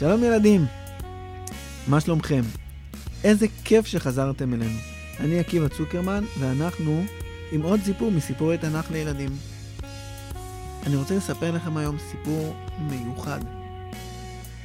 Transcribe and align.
שלום 0.00 0.24
ילדים, 0.24 0.66
מה 1.86 2.00
שלומכם? 2.00 2.42
איזה 3.24 3.46
כיף 3.64 3.86
שחזרתם 3.86 4.54
אלינו. 4.54 4.78
אני 5.20 5.40
עקיבא 5.40 5.68
צוקרמן, 5.68 6.24
ואנחנו 6.38 7.04
עם 7.52 7.62
עוד 7.62 7.80
סיפור 7.84 8.10
מסיפורי 8.10 8.58
תנ"ך 8.58 8.90
לילדים. 8.90 9.30
אני 10.86 10.96
רוצה 10.96 11.16
לספר 11.16 11.50
לכם 11.50 11.76
היום 11.76 11.96
סיפור 12.10 12.56
מיוחד. 12.78 13.40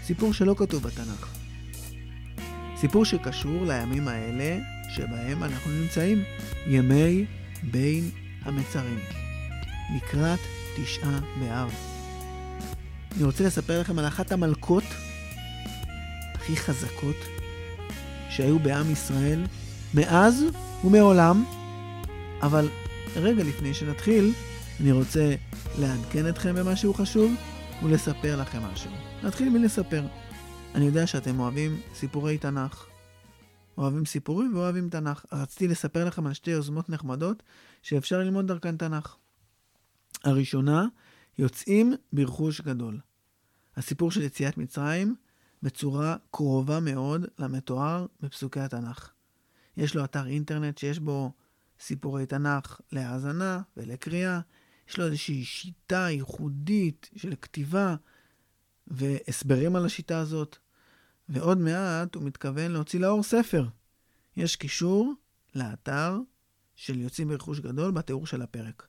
סיפור 0.04 0.34
שלא 0.34 0.55
כתוב 0.58 0.84
בתנ"ך. 0.84 1.30
סיפור 2.77 3.05
שקשור 3.05 3.66
לימים 3.66 4.08
האלה 4.08 4.59
שבהם 4.95 5.44
אנחנו 5.44 5.72
נמצאים, 5.72 6.23
ימי 6.67 7.26
בין 7.63 8.09
המצרים, 8.41 8.99
לקראת 9.95 10.40
תשעה 10.77 11.20
באב. 11.40 11.73
אני 13.16 13.23
רוצה 13.23 13.44
לספר 13.44 13.80
לכם 13.80 13.99
על 13.99 14.08
אחת 14.08 14.31
המלכות 14.31 14.84
הכי 16.45 16.58
חזקות 16.58 17.16
שהיו 18.30 18.59
בעם 18.59 18.91
ישראל 18.91 19.45
מאז 19.94 20.44
ומעולם, 20.84 21.45
אבל 22.41 22.70
רגע 23.16 23.44
לפני 23.44 23.73
שנתחיל, 23.73 24.34
אני 24.80 24.91
רוצה 24.91 25.35
לעדכן 25.80 26.30
אתכם 26.30 26.55
במשהו 26.55 26.94
חשוב 26.94 27.34
ולספר 27.84 28.41
לכם 28.41 28.63
משהו. 28.63 28.91
נתחיל 29.23 29.49
מלספר. 29.49 30.04
אני 30.76 30.85
יודע 30.85 31.08
שאתם 31.08 31.40
אוהבים 31.40 31.81
סיפורי 31.95 32.38
תנ"ך. 32.38 32.85
אוהבים 33.77 34.05
סיפורים 34.05 34.55
ואוהבים 34.55 34.90
תנ"ך. 34.90 35.26
רציתי 35.32 35.68
לספר 35.68 36.05
לכם 36.05 36.27
על 36.27 36.34
שתי 36.34 36.52
יוזמות 36.52 36.90
נחמדות 36.90 37.43
שאפשר 37.82 38.20
ללמוד 38.20 38.48
דרכן 38.48 38.77
תנ"ך. 38.77 39.16
הראשונה, 40.23 40.85
יוצאים 41.38 41.93
ברכוש 42.13 42.62
גדול. 42.62 42.99
הסיפור 43.77 44.12
של 44.12 44.21
יציאת 44.21 44.57
מצרים 44.57 45.16
בצורה 45.66 46.16
קרובה 46.32 46.80
מאוד 46.80 47.26
למתואר 47.40 48.05
בפסוקי 48.21 48.60
התנ"ך. 48.60 49.12
יש 49.77 49.96
לו 49.96 50.04
אתר 50.04 50.27
אינטרנט 50.27 50.77
שיש 50.77 50.99
בו 50.99 51.32
סיפורי 51.80 52.26
תנ"ך 52.26 52.82
להאזנה 52.91 53.62
ולקריאה. 53.77 54.40
יש 54.90 54.98
לו 54.98 55.05
איזושהי 55.05 55.44
שיטה 55.44 56.07
ייחודית 56.10 57.10
של 57.16 57.34
כתיבה 57.41 57.96
והסברים 58.88 59.76
על 59.76 59.85
השיטה 59.85 60.20
הזאת. 60.20 60.57
ועוד 61.30 61.57
מעט 61.57 62.16
הוא 62.16 62.24
מתכוון 62.24 62.72
להוציא 62.72 63.00
לאור 63.00 63.24
ספר. 63.24 63.68
יש 64.38 64.56
קישור 64.56 65.13
לאתר 65.56 66.19
של 66.75 67.00
יוצאים 67.00 67.28
ברכוש 67.28 67.59
גדול 67.59 67.91
בתיאור 67.91 68.28
של 68.28 68.41
הפרק. 68.41 68.88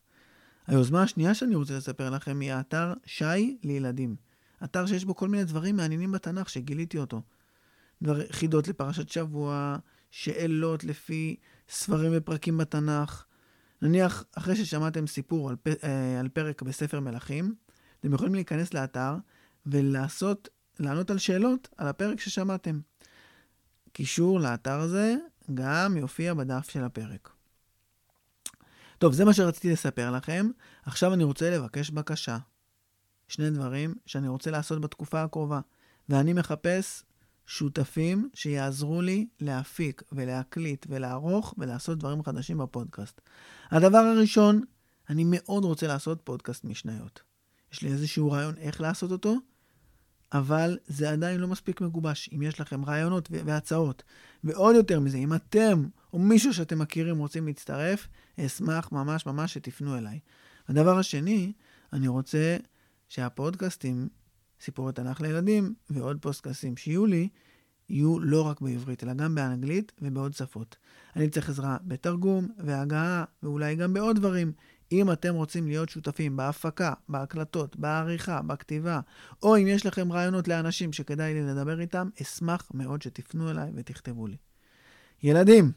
היוזמה 0.66 1.02
השנייה 1.02 1.34
שאני 1.34 1.54
רוצה 1.54 1.76
לספר 1.76 2.10
לכם 2.10 2.40
היא 2.40 2.52
האתר 2.52 2.92
שי 3.04 3.58
לילדים. 3.62 4.16
אתר 4.64 4.86
שיש 4.86 5.04
בו 5.04 5.16
כל 5.16 5.28
מיני 5.28 5.44
דברים 5.44 5.76
מעניינים 5.76 6.12
בתנ"ך 6.12 6.48
שגיליתי 6.48 6.98
אותו. 6.98 7.22
דבר, 8.02 8.20
חידות 8.30 8.68
לפרשת 8.68 9.08
שבוע, 9.08 9.76
שאלות 10.10 10.84
לפי 10.84 11.36
ספרים 11.68 12.12
ופרקים 12.14 12.58
בתנ"ך. 12.58 13.24
נניח, 13.82 14.24
אחרי 14.36 14.56
ששמעתם 14.56 15.06
סיפור 15.06 15.50
על, 15.50 15.56
פ, 15.56 15.68
אה, 15.84 16.20
על 16.20 16.28
פרק 16.28 16.62
בספר 16.62 17.00
מלכים, 17.00 17.54
אתם 18.00 18.14
יכולים 18.14 18.34
להיכנס 18.34 18.74
לאתר 18.74 19.14
ולעשות, 19.66 20.48
לענות 20.78 21.10
על 21.10 21.18
שאלות 21.18 21.68
על 21.76 21.88
הפרק 21.88 22.20
ששמעתם. 22.20 22.80
קישור 23.92 24.40
לאתר 24.40 24.80
הזה 24.80 25.14
גם 25.54 25.96
יופיע 25.96 26.34
בדף 26.34 26.68
של 26.70 26.84
הפרק. 26.84 27.30
טוב, 28.98 29.12
זה 29.12 29.24
מה 29.24 29.32
שרציתי 29.32 29.72
לספר 29.72 30.10
לכם. 30.10 30.50
עכשיו 30.82 31.14
אני 31.14 31.24
רוצה 31.24 31.50
לבקש 31.50 31.90
בקשה. 31.90 32.38
שני 33.28 33.50
דברים 33.50 33.94
שאני 34.06 34.28
רוצה 34.28 34.50
לעשות 34.50 34.80
בתקופה 34.80 35.22
הקרובה, 35.22 35.60
ואני 36.08 36.32
מחפש 36.32 37.02
שותפים 37.46 38.28
שיעזרו 38.34 39.02
לי 39.02 39.26
להפיק 39.40 40.02
ולהקליט 40.12 40.86
ולערוך 40.88 41.54
ולעשות 41.58 41.98
דברים 41.98 42.22
חדשים 42.22 42.58
בפודקאסט. 42.58 43.20
הדבר 43.70 43.98
הראשון, 43.98 44.60
אני 45.10 45.24
מאוד 45.26 45.64
רוצה 45.64 45.86
לעשות 45.86 46.20
פודקאסט 46.24 46.64
משניות. 46.64 47.22
יש 47.72 47.82
לי 47.82 47.88
איזשהו 47.88 48.30
רעיון 48.30 48.54
איך 48.58 48.80
לעשות 48.80 49.12
אותו, 49.12 49.36
אבל 50.32 50.78
זה 50.86 51.10
עדיין 51.10 51.40
לא 51.40 51.48
מספיק 51.48 51.80
מגובש. 51.80 52.30
אם 52.32 52.42
יש 52.42 52.60
לכם 52.60 52.84
רעיונות 52.84 53.28
והצעות, 53.30 54.02
ועוד 54.44 54.76
יותר 54.76 55.00
מזה, 55.00 55.16
אם 55.16 55.34
אתם 55.34 55.86
או 56.12 56.18
מישהו 56.18 56.54
שאתם 56.54 56.78
מכירים 56.78 57.18
רוצים 57.18 57.46
להצטרף, 57.46 58.08
אשמח 58.40 58.92
ממש 58.92 59.26
ממש 59.26 59.54
שתפנו 59.54 59.98
אליי. 59.98 60.20
הדבר 60.68 60.98
השני, 60.98 61.52
אני 61.92 62.08
רוצה 62.08 62.56
שהפודקאסטים, 63.08 64.08
סיפורי 64.60 64.92
תנ"ך 64.92 65.20
לילדים 65.20 65.74
ועוד 65.90 66.18
פודקאסטים 66.20 66.76
שיהיו 66.76 67.06
לי, 67.06 67.28
יהיו 67.88 68.20
לא 68.20 68.42
רק 68.42 68.60
בעברית, 68.60 69.04
אלא 69.04 69.14
גם 69.14 69.34
באנגלית 69.34 69.92
ובעוד 70.02 70.32
שפות. 70.32 70.76
אני 71.16 71.30
צריך 71.30 71.48
עזרה 71.48 71.76
בתרגום, 71.84 72.48
והגעה, 72.58 73.24
ואולי 73.42 73.76
גם 73.76 73.92
בעוד 73.92 74.16
דברים. 74.16 74.52
אם 74.92 75.12
אתם 75.12 75.34
רוצים 75.34 75.66
להיות 75.66 75.88
שותפים 75.88 76.36
בהפקה, 76.36 76.92
בהקלטות, 77.08 77.76
בעריכה, 77.76 78.42
בכתיבה, 78.42 79.00
או 79.42 79.56
אם 79.56 79.66
יש 79.66 79.86
לכם 79.86 80.12
רעיונות 80.12 80.48
לאנשים 80.48 80.92
שכדאי 80.92 81.34
לי 81.34 81.42
לדבר 81.42 81.80
איתם, 81.80 82.08
אשמח 82.22 82.70
מאוד 82.74 83.02
שתפנו 83.02 83.50
אליי 83.50 83.70
ותכתבו 83.74 84.26
לי. 84.26 84.36
ילדים, 85.22 85.72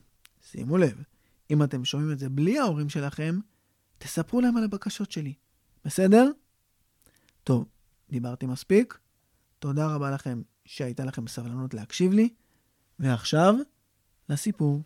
שימו 0.51 0.77
לב, 0.77 1.03
אם 1.51 1.63
אתם 1.63 1.85
שומעים 1.85 2.11
את 2.11 2.19
זה 2.19 2.29
בלי 2.29 2.59
ההורים 2.59 2.89
שלכם, 2.89 3.39
תספרו 3.97 4.41
להם 4.41 4.57
על 4.57 4.63
הבקשות 4.63 5.11
שלי, 5.11 5.33
בסדר? 5.85 6.31
טוב, 7.43 7.65
דיברתי 8.09 8.45
מספיק. 8.45 8.97
תודה 9.59 9.95
רבה 9.95 10.11
לכם 10.11 10.41
שהייתה 10.65 11.05
לכם 11.05 11.27
סבלנות 11.27 11.73
להקשיב 11.73 12.11
לי. 12.11 12.29
ועכשיו, 12.99 13.55
לסיפור. 14.29 14.83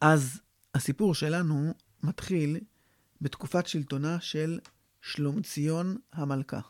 אז 0.00 0.40
הסיפור 0.74 1.14
שלנו 1.14 1.74
מתחיל 2.02 2.60
בתקופת 3.20 3.66
שלטונה 3.66 4.20
של 4.20 4.60
שלומציון 5.02 5.96
המלכה. 6.12 6.60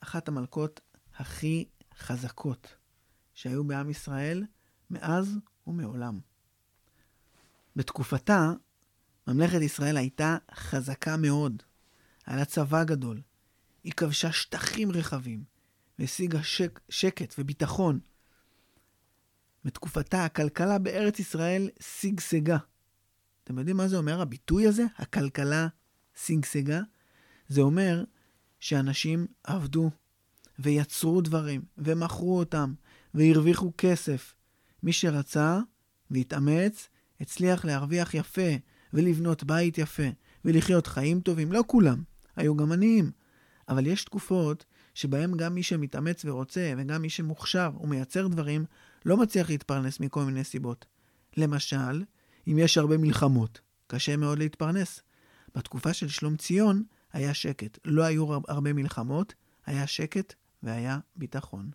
אחת 0.00 0.28
המלכות 0.28 0.80
הכי 1.16 1.64
חזקות 1.98 2.76
שהיו 3.34 3.64
בעם 3.64 3.90
ישראל 3.90 4.44
מאז 4.90 5.38
ומעולם. 5.66 6.20
בתקופתה, 7.76 8.52
ממלכת 9.26 9.60
ישראל 9.60 9.96
הייתה 9.96 10.36
חזקה 10.54 11.16
מאוד. 11.16 11.62
היה 12.26 12.36
לה 12.36 12.44
צבא 12.44 12.84
גדול. 12.84 13.20
היא 13.84 13.92
כבשה 13.92 14.32
שטחים 14.32 14.90
רחבים, 14.90 15.44
והשיגה 15.98 16.42
שק, 16.42 16.80
שקט 16.88 17.34
וביטחון. 17.38 17.98
בתקופתה 19.64 20.24
הכלכלה 20.24 20.78
בארץ 20.78 21.18
ישראל 21.18 21.68
שגשגה. 21.80 22.56
אתם 23.44 23.58
יודעים 23.58 23.76
מה 23.76 23.88
זה 23.88 23.96
אומר 23.96 24.20
הביטוי 24.20 24.66
הזה? 24.66 24.84
הכלכלה 24.96 25.68
שגשגה? 26.24 26.80
זה 27.48 27.60
אומר 27.60 28.04
שאנשים 28.60 29.26
עבדו 29.44 29.90
ויצרו 30.58 31.20
דברים 31.20 31.62
ומכרו 31.78 32.38
אותם 32.38 32.74
והרוויחו 33.14 33.72
כסף. 33.78 34.34
מי 34.82 34.92
שרצה 34.92 35.60
והתאמץ, 36.10 36.88
הצליח 37.20 37.64
להרוויח 37.64 38.14
יפה 38.14 38.50
ולבנות 38.92 39.44
בית 39.44 39.78
יפה 39.78 40.08
ולחיות 40.44 40.86
חיים 40.86 41.20
טובים. 41.20 41.52
לא 41.52 41.64
כולם, 41.66 42.02
היו 42.36 42.56
גם 42.56 42.72
עניים. 42.72 43.10
אבל 43.68 43.86
יש 43.86 44.04
תקופות 44.04 44.64
שבהן 44.94 45.36
גם 45.36 45.54
מי 45.54 45.62
שמתאמץ 45.62 46.24
ורוצה, 46.24 46.72
וגם 46.78 47.02
מי 47.02 47.10
שמוכשר 47.10 47.70
ומייצר 47.80 48.28
דברים, 48.28 48.64
לא 49.04 49.16
מצליח 49.16 49.50
להתפרנס 49.50 50.00
מכל 50.00 50.24
מיני 50.24 50.44
סיבות. 50.44 50.86
למשל, 51.36 52.04
אם 52.46 52.58
יש 52.58 52.78
הרבה 52.78 52.96
מלחמות, 52.96 53.60
קשה 53.86 54.16
מאוד 54.16 54.38
להתפרנס. 54.38 55.00
בתקופה 55.54 55.92
של 55.92 56.08
שלום 56.08 56.36
ציון 56.36 56.82
היה 57.12 57.34
שקט. 57.34 57.78
לא 57.84 58.02
היו 58.02 58.34
הרבה 58.48 58.72
מלחמות, 58.72 59.34
היה 59.66 59.86
שקט 59.86 60.34
והיה 60.62 60.98
ביטחון. 61.16 61.70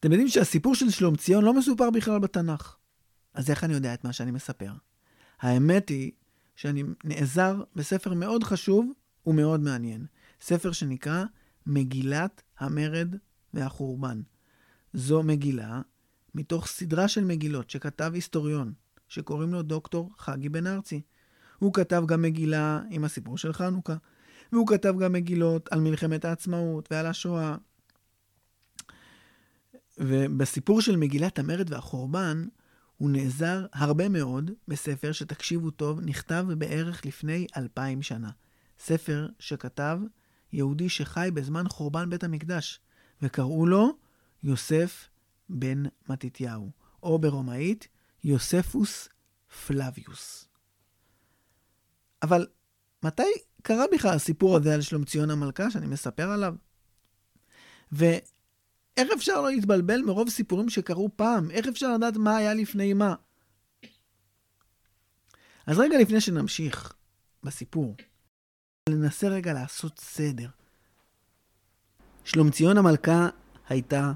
אתם 0.00 0.12
יודעים 0.12 0.28
שהסיפור 0.28 0.74
של 0.74 0.90
שלום 0.90 1.16
ציון 1.16 1.44
לא 1.44 1.54
מסופר 1.54 1.90
בכלל 1.90 2.18
בתנ"ך. 2.18 2.76
אז 3.34 3.50
איך 3.50 3.64
אני 3.64 3.74
יודע 3.74 3.94
את 3.94 4.04
מה 4.04 4.12
שאני 4.12 4.30
מספר? 4.30 4.72
האמת 5.40 5.88
היא 5.88 6.12
שאני 6.60 6.82
נעזר 7.04 7.62
בספר 7.76 8.14
מאוד 8.14 8.44
חשוב 8.44 8.92
ומאוד 9.26 9.60
מעניין. 9.60 10.06
ספר 10.40 10.72
שנקרא 10.72 11.24
מגילת 11.66 12.42
המרד 12.58 13.14
והחורבן. 13.54 14.20
זו 14.92 15.22
מגילה 15.22 15.80
מתוך 16.34 16.66
סדרה 16.66 17.08
של 17.08 17.24
מגילות 17.24 17.70
שכתב 17.70 18.10
היסטוריון, 18.14 18.72
שקוראים 19.08 19.52
לו 19.52 19.62
דוקטור 19.62 20.10
חגי 20.18 20.48
בן 20.48 20.66
ארצי. 20.66 21.02
הוא 21.58 21.72
כתב 21.72 22.02
גם 22.06 22.22
מגילה 22.22 22.80
עם 22.90 23.04
הסיפור 23.04 23.38
של 23.38 23.52
חנוכה, 23.52 23.96
והוא 24.52 24.66
כתב 24.66 24.94
גם 24.98 25.12
מגילות 25.12 25.68
על 25.72 25.80
מלחמת 25.80 26.24
העצמאות 26.24 26.88
ועל 26.92 27.06
השואה. 27.06 27.56
ובסיפור 29.98 30.80
של 30.80 30.96
מגילת 30.96 31.38
המרד 31.38 31.72
והחורבן, 31.72 32.46
הוא 33.00 33.10
נעזר 33.10 33.66
הרבה 33.72 34.08
מאוד 34.08 34.50
בספר 34.68 35.12
שתקשיבו 35.12 35.70
טוב, 35.70 36.00
נכתב 36.00 36.46
בערך 36.58 37.06
לפני 37.06 37.46
אלפיים 37.56 38.02
שנה. 38.02 38.30
ספר 38.78 39.28
שכתב 39.38 39.98
יהודי 40.52 40.88
שחי 40.88 41.28
בזמן 41.34 41.68
חורבן 41.68 42.10
בית 42.10 42.24
המקדש, 42.24 42.80
וקראו 43.22 43.66
לו 43.66 43.96
יוסף 44.42 45.08
בן 45.48 45.82
מתתיהו, 46.08 46.70
או 47.02 47.18
ברומאית 47.18 47.88
יוספוס 48.24 49.08
פלביוס. 49.66 50.48
אבל 52.22 52.46
מתי 53.04 53.32
קרה 53.62 53.84
בכלל 53.92 54.14
הסיפור 54.14 54.56
הזה 54.56 54.74
על 54.74 54.82
שלומציון 54.82 55.30
המלכה 55.30 55.70
שאני 55.70 55.86
מספר 55.86 56.30
עליו? 56.30 56.54
ואיך 58.96 59.10
אפשר 59.16 59.40
לא 59.40 59.50
להתבלבל 59.50 60.02
מרוב 60.02 60.28
סיפורים 60.28 60.68
שקרו 60.68 61.10
פעם? 61.16 61.50
איך 61.50 61.66
אפשר 61.66 61.94
לדעת 61.94 62.16
מה 62.16 62.36
היה 62.36 62.54
לפני 62.54 62.92
מה? 62.92 63.14
אז 65.66 65.78
רגע 65.78 65.98
לפני 65.98 66.20
שנמשיך 66.20 66.92
בסיפור, 67.42 67.96
ננסה 68.88 69.28
רגע 69.28 69.52
לעשות 69.52 69.98
סדר. 69.98 70.48
שלומציון 72.24 72.78
המלכה 72.78 73.28
הייתה 73.68 74.12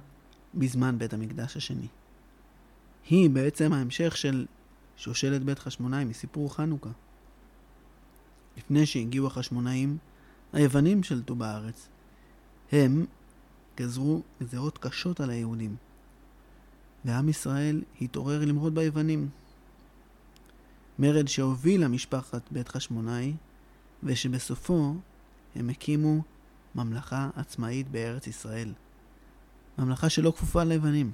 בזמן 0.55 0.99
בית 0.99 1.13
המקדש 1.13 1.57
השני. 1.57 1.89
היא 3.09 3.31
בעצם 3.31 3.73
ההמשך 3.73 4.17
של 4.17 4.47
שושלת 4.97 5.43
בית 5.43 5.59
חשמונאי 5.59 6.05
מסיפור 6.05 6.55
חנוכה. 6.55 6.91
לפני 8.57 8.87
שהגיעו 8.87 9.27
החשמונאים, 9.27 9.99
היוונים 10.53 11.03
שלטו 11.03 11.35
בארץ. 11.35 11.89
הם 12.73 13.07
גזרו 13.77 14.23
גזרות 14.43 14.79
קשות 14.79 15.21
על 15.21 15.31
היהודים, 15.31 15.77
ועם 17.05 17.29
ישראל 17.29 17.83
התעורר 18.01 18.45
למרוד 18.45 18.75
ביוונים. 18.75 19.29
מרד 20.99 21.29
שהוביל 21.29 21.85
למשפחת 21.85 22.53
בית 22.53 22.69
חשמונאי, 22.69 23.35
ושבסופו 24.03 24.95
הם 25.55 25.71
הקימו 25.71 26.23
ממלכה 26.75 27.31
עצמאית 27.37 27.91
בארץ 27.91 28.27
ישראל. 28.27 28.73
ממלכה 29.79 30.09
שלא 30.09 30.31
כפופה 30.31 30.65
ליוונים. 30.65 31.13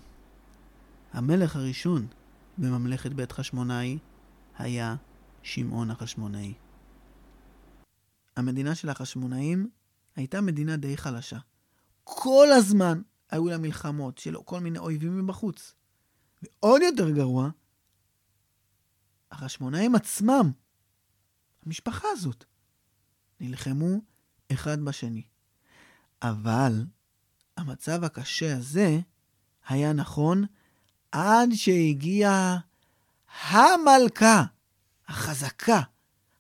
המלך 1.13 1.57
הראשון 1.57 2.07
בממלכת 2.59 3.13
בית 3.13 3.33
חשמונאי 3.33 3.99
היה 4.59 4.97
שמעון 5.43 5.91
החשמונאי. 5.91 6.55
המדינה 8.37 8.75
של 8.75 8.89
החשמונאים 8.89 9.69
הייתה 10.17 10.41
מדינה 10.41 10.77
די 10.77 10.97
חלשה. 10.97 11.39
כל 12.05 12.49
הזמן 12.53 13.03
היו 13.31 13.49
לה 13.49 13.59
מלחמות 13.59 14.19
של 14.19 14.37
כל 14.45 14.61
מיני 14.61 14.79
אויבים 14.79 15.19
מבחוץ. 15.19 15.75
ועוד 16.43 16.83
יותר 16.83 17.11
גרוע, 17.11 17.51
החשמונאים 19.31 19.95
עצמם, 19.95 20.53
המשפחה 21.67 22.09
הזאת, 22.13 22.45
נלחמו 23.41 24.01
אחד 24.53 24.81
בשני. 24.81 25.23
אבל 26.23 26.85
המצב 27.57 28.05
הקשה 28.05 28.57
הזה 28.57 28.99
היה 29.69 29.93
נכון 29.93 30.45
עד 31.13 31.49
שהגיעה 31.55 32.59
המלכה 33.29 34.45
החזקה, 35.09 35.81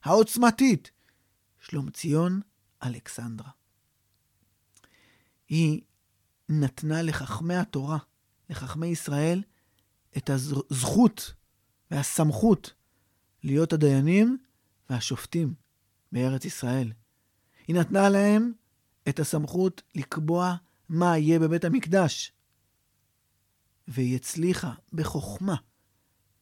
העוצמתית, 0.03 0.91
שלומציון 1.61 2.41
אלכסנדרה. 2.83 3.51
היא 5.51 5.81
נתנה 6.49 7.03
לחכמי 7.03 7.57
התורה, 7.57 7.99
לחכמי 8.51 8.87
ישראל, 8.87 9.43
את 10.17 10.31
הזכות 10.31 11.35
והסמכות 11.91 12.75
להיות 13.43 13.73
הדיינים 13.73 14.39
והשופטים 14.91 15.55
בארץ 16.13 16.45
ישראל. 16.45 16.93
היא 17.67 17.77
נתנה 17.77 18.09
להם 18.09 18.53
את 19.09 19.21
הסמכות 19.21 19.83
לקבוע 19.95 20.57
מה 20.89 21.19
יהיה 21.19 21.39
בבית 21.39 21.65
המקדש. 21.65 22.33
והיא 23.89 24.17
הצליחה 24.17 24.73
בחוכמה 24.93 25.57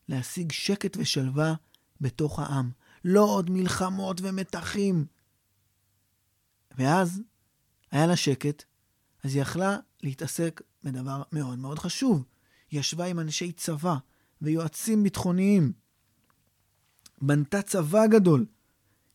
להשיג 0.09 0.53
שקט 0.53 0.97
ושלווה 0.97 1.55
בתוך 2.01 2.39
העם. 2.39 2.71
לא 3.05 3.25
עוד 3.25 3.51
מלחמות 3.51 4.21
ומתחים. 4.21 5.07
ואז 6.79 7.23
היה 7.91 8.07
לה 8.07 8.17
שקט, 8.17 8.65
אז 9.25 9.35
היא 9.35 9.43
יכלה 9.43 9.77
להתעסק 10.03 10.61
בדבר 10.85 11.23
מאוד 11.33 11.59
מאוד 11.59 11.79
חשוב. 11.79 12.25
היא 12.71 12.81
ישבה 12.81 13.05
עם 13.05 13.21
אנשי 13.21 13.53
צבא 13.53 13.97
ויועצים 14.43 15.03
ביטחוניים. 15.03 15.73
בנתה 17.23 17.63
צבא 17.63 18.07
גדול. 18.07 18.47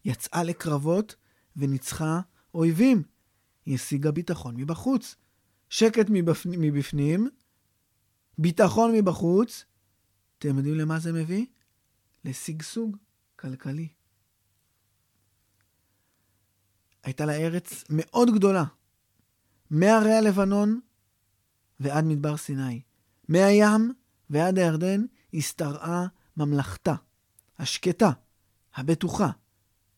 יצאה 0.06 0.44
לקרבות 0.44 1.16
וניצחה 1.56 2.22
אויבים. 2.54 3.04
היא 3.66 3.76
השיגה 3.76 4.12
ביטחון 4.12 4.56
מבחוץ. 4.58 5.16
שקט 5.70 6.06
מבפנים, 6.10 6.62
מבפנים, 6.62 7.30
ביטחון 8.38 8.92
מבחוץ. 8.96 9.66
אתם 10.38 10.58
יודעים 10.58 10.76
למה 10.76 11.00
זה 11.00 11.14
מביא? 11.14 11.46
לשגשוג 12.26 12.98
כלכלי. 13.36 13.88
הייתה 17.04 17.26
לה 17.26 17.34
ארץ 17.34 17.84
מאוד 17.90 18.30
גדולה, 18.36 18.64
מהרי 19.70 20.14
הלבנון 20.14 20.80
ועד 21.80 22.06
מדבר 22.06 22.38
סיני. 22.38 22.82
מהים 23.30 23.94
ועד 24.30 24.60
הירדן 24.60 25.06
השתרעה 25.34 26.08
ממלכתה, 26.38 26.96
השקטה, 27.60 28.12
הבטוחה, 28.76 29.30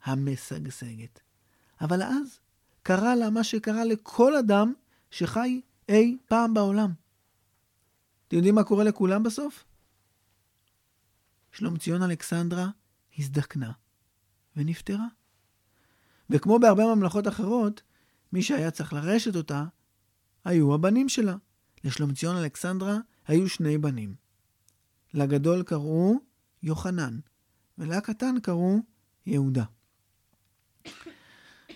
המשגשגת. 0.03 1.19
אבל 1.81 2.03
אז 2.03 2.39
קרה 2.83 3.15
לה 3.15 3.29
מה 3.29 3.43
שקרה 3.43 3.85
לכל 3.85 4.35
אדם 4.35 4.73
שחי 5.11 5.61
אי 5.89 6.17
פעם 6.27 6.53
בעולם. 6.53 6.93
אתם 8.27 8.35
יודעים 8.35 8.55
מה 8.55 8.63
קורה 8.63 8.83
לכולם 8.83 9.23
בסוף? 9.23 9.63
שלומציון 11.51 12.03
אלכסנדרה 12.03 12.69
הזדקנה 13.17 13.71
ונפטרה. 14.55 15.07
וכמו 16.29 16.59
בהרבה 16.59 16.95
ממלכות 16.95 17.27
אחרות, 17.27 17.81
מי 18.35 18.41
שהיה 18.41 18.71
צריך 18.71 18.93
לרשת 18.93 19.35
אותה 19.35 19.65
היו 20.45 20.73
הבנים 20.73 21.09
שלה. 21.09 21.35
לשלומציון 21.83 22.35
אלכסנדרה 22.37 22.97
היו 23.27 23.49
שני 23.49 23.77
בנים. 23.77 24.15
לגדול 25.13 25.63
קראו 25.63 26.15
יוחנן, 26.63 27.19
ולקטן 27.77 28.39
קראו 28.39 28.77
יהודה. 29.25 29.63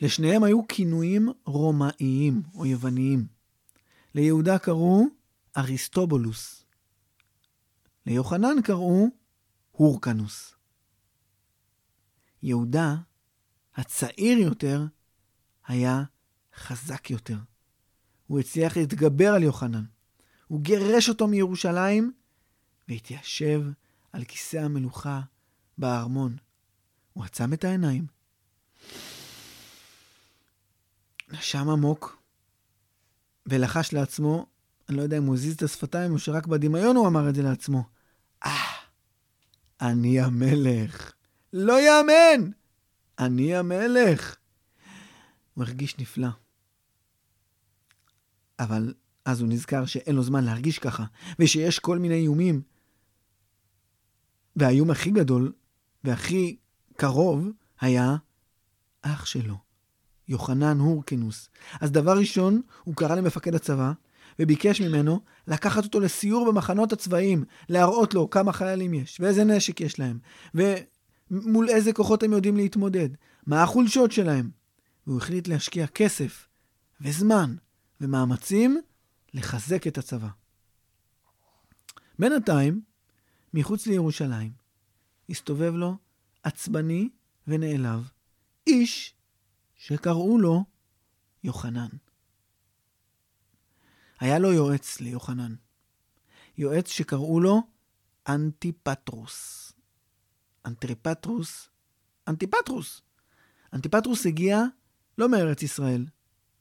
לשניהם 0.02 0.44
היו 0.44 0.68
כינויים 0.68 1.30
רומאיים 1.46 2.42
או 2.56 2.66
יווניים. 2.66 3.28
ליהודה 4.16 4.60
קראו 4.60 5.06
אריסטובולוס. 5.58 6.66
ליוחנן 8.06 8.62
קראו 8.64 9.08
הורקנוס. 9.72 10.56
יהודה, 12.44 12.96
הצעיר 13.76 14.38
יותר, 14.38 14.86
היה 15.68 16.04
חזק 16.60 17.10
יותר. 17.10 17.38
הוא 18.28 18.40
הצליח 18.40 18.78
להתגבר 18.78 19.34
על 19.34 19.44
יוחנן. 19.44 19.84
הוא 20.48 20.62
גירש 20.62 21.10
אותו 21.10 21.28
מירושלים 21.28 22.12
והתיישב 22.88 23.62
על 24.14 24.24
כיסא 24.24 24.58
המלוכה 24.58 25.22
בארמון. 25.78 26.38
הוא 27.14 27.26
עצם 27.26 27.54
את 27.54 27.64
העיניים. 27.64 28.06
נשם 31.32 31.70
עמוק 31.70 32.22
ולחש 33.46 33.94
לעצמו, 33.94 34.46
אני 34.90 34.98
לא 34.98 35.02
יודע 35.02 35.18
אם 35.18 35.24
הוא 35.24 35.36
הזיז 35.36 35.54
את 35.54 35.64
השפתיים 35.64 36.14
או 36.14 36.20
שרק 36.20 36.48
בדמיון 36.48 36.96
הוא 36.96 37.08
אמר 37.08 37.30
את 37.30 37.36
זה 37.36 37.44
לעצמו. 37.44 37.84
אה, 38.46 38.74
אני 39.82 40.20
המלך. 40.20 41.14
לא 41.54 41.80
יאמן! 41.82 42.52
אני 43.20 43.56
המלך. 43.56 44.36
הוא 45.54 45.64
הרגיש 45.64 46.00
נפלא. 46.00 46.28
אבל 48.60 48.94
אז 49.26 49.42
הוא 49.42 49.50
נזכר 49.50 49.86
שאין 49.86 50.16
לו 50.16 50.24
זמן 50.24 50.44
להרגיש 50.44 50.80
ככה, 50.80 51.04
ושיש 51.40 51.80
כל 51.80 51.98
מיני 51.98 52.16
איומים. 52.16 52.62
והאיום 54.56 54.92
הכי 54.92 55.12
גדול 55.12 55.52
והכי 56.04 56.56
קרוב 56.98 57.50
היה 57.82 58.16
אח 59.02 59.26
שלו, 59.26 59.56
יוחנן 60.28 60.80
הורקנוס. 60.80 61.50
אז 61.82 61.92
דבר 61.92 62.18
ראשון, 62.18 62.62
הוא 62.84 62.96
קרא 62.96 63.16
למפקד 63.16 63.56
הצבא, 63.56 63.92
וביקש 64.40 64.82
ממנו 64.82 65.20
לקחת 65.48 65.84
אותו 65.84 66.00
לסיור 66.00 66.52
במחנות 66.52 66.94
הצבאיים, 66.94 67.44
להראות 67.70 68.14
לו 68.14 68.30
כמה 68.30 68.54
חיילים 68.54 68.94
יש, 68.94 69.20
ואיזה 69.20 69.44
נשק 69.44 69.82
יש 69.82 70.00
להם, 70.00 70.20
ומול 70.56 71.70
איזה 71.70 71.94
כוחות 71.94 72.24
הם 72.24 72.32
יודעים 72.32 72.58
להתמודד, 72.58 73.10
מה 73.48 73.64
החולשות 73.64 74.12
שלהם. 74.12 74.50
והוא 75.08 75.18
החליט 75.18 75.48
להשקיע 75.48 75.88
כסף 75.88 76.48
וזמן 77.02 77.56
ומאמצים 78.02 78.82
לחזק 79.34 79.88
את 79.88 79.98
הצבא. 79.98 80.30
בינתיים, 82.20 82.82
מחוץ 83.54 83.88
לירושלים, 83.88 84.52
הסתובב 85.30 85.74
לו 85.74 85.98
עצבני 86.44 87.10
ונעלב 87.48 88.10
איש 88.68 89.16
שקראו 89.76 90.40
לו 90.40 90.64
יוחנן. 91.44 91.90
היה 94.20 94.40
לו 94.40 94.54
יועץ 94.54 95.00
ליוחנן. 95.00 95.56
יועץ 96.58 96.88
שקראו 96.88 97.40
לו 97.40 97.62
אנטיפטרוס. 98.28 99.72
אנטריפטרוס, 100.66 101.70
אנטיפטרוס. 102.28 103.02
אנטיפטרוס 103.74 104.26
הגיע 104.26 104.64
לא 105.18 105.30
מארץ 105.30 105.64
ישראל, 105.64 106.06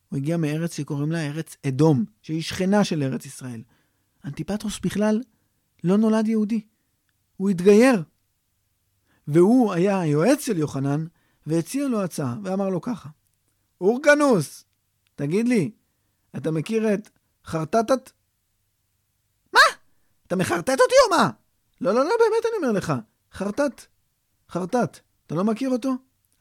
הוא 0.08 0.16
הגיע 0.16 0.36
מארץ 0.36 0.76
שקוראים 0.76 1.12
לה 1.12 1.26
ארץ 1.26 1.56
אדום, 1.66 2.04
שהיא 2.22 2.42
שכנה 2.42 2.84
של 2.84 3.02
ארץ 3.02 3.26
ישראל. 3.26 3.62
אנטיפטרוס 4.24 4.80
בכלל 4.80 5.20
לא 5.84 5.96
נולד 5.96 6.28
יהודי, 6.28 6.60
הוא 7.36 7.50
התגייר. 7.50 8.02
והוא 9.28 9.72
היה 9.72 10.00
היועץ 10.00 10.40
של 10.40 10.58
יוחנן, 10.58 11.06
והציע 11.46 11.88
לו 11.88 12.02
הצעה, 12.02 12.36
ואמר 12.44 12.68
לו 12.68 12.80
ככה: 12.80 13.08
אורגנוס, 13.80 14.64
תגיד 15.14 15.48
לי, 15.48 15.70
אתה 16.36 16.50
מכיר 16.50 16.94
את 16.94 17.10
חרטטת? 17.44 18.10
מה? 19.52 19.60
אתה 20.26 20.36
מחרטט 20.36 20.80
אותי 20.80 20.94
או 21.04 21.16
מה? 21.16 21.30
לא, 21.80 21.94
לא, 21.94 22.04
לא, 22.04 22.10
באמת 22.18 22.44
אני 22.48 22.56
אומר 22.56 22.72
לך. 22.78 22.92
חרטט. 23.32 23.86
חרטט. 24.48 24.98
אתה 25.26 25.34
לא 25.34 25.44
מכיר 25.44 25.70
אותו? 25.70 25.92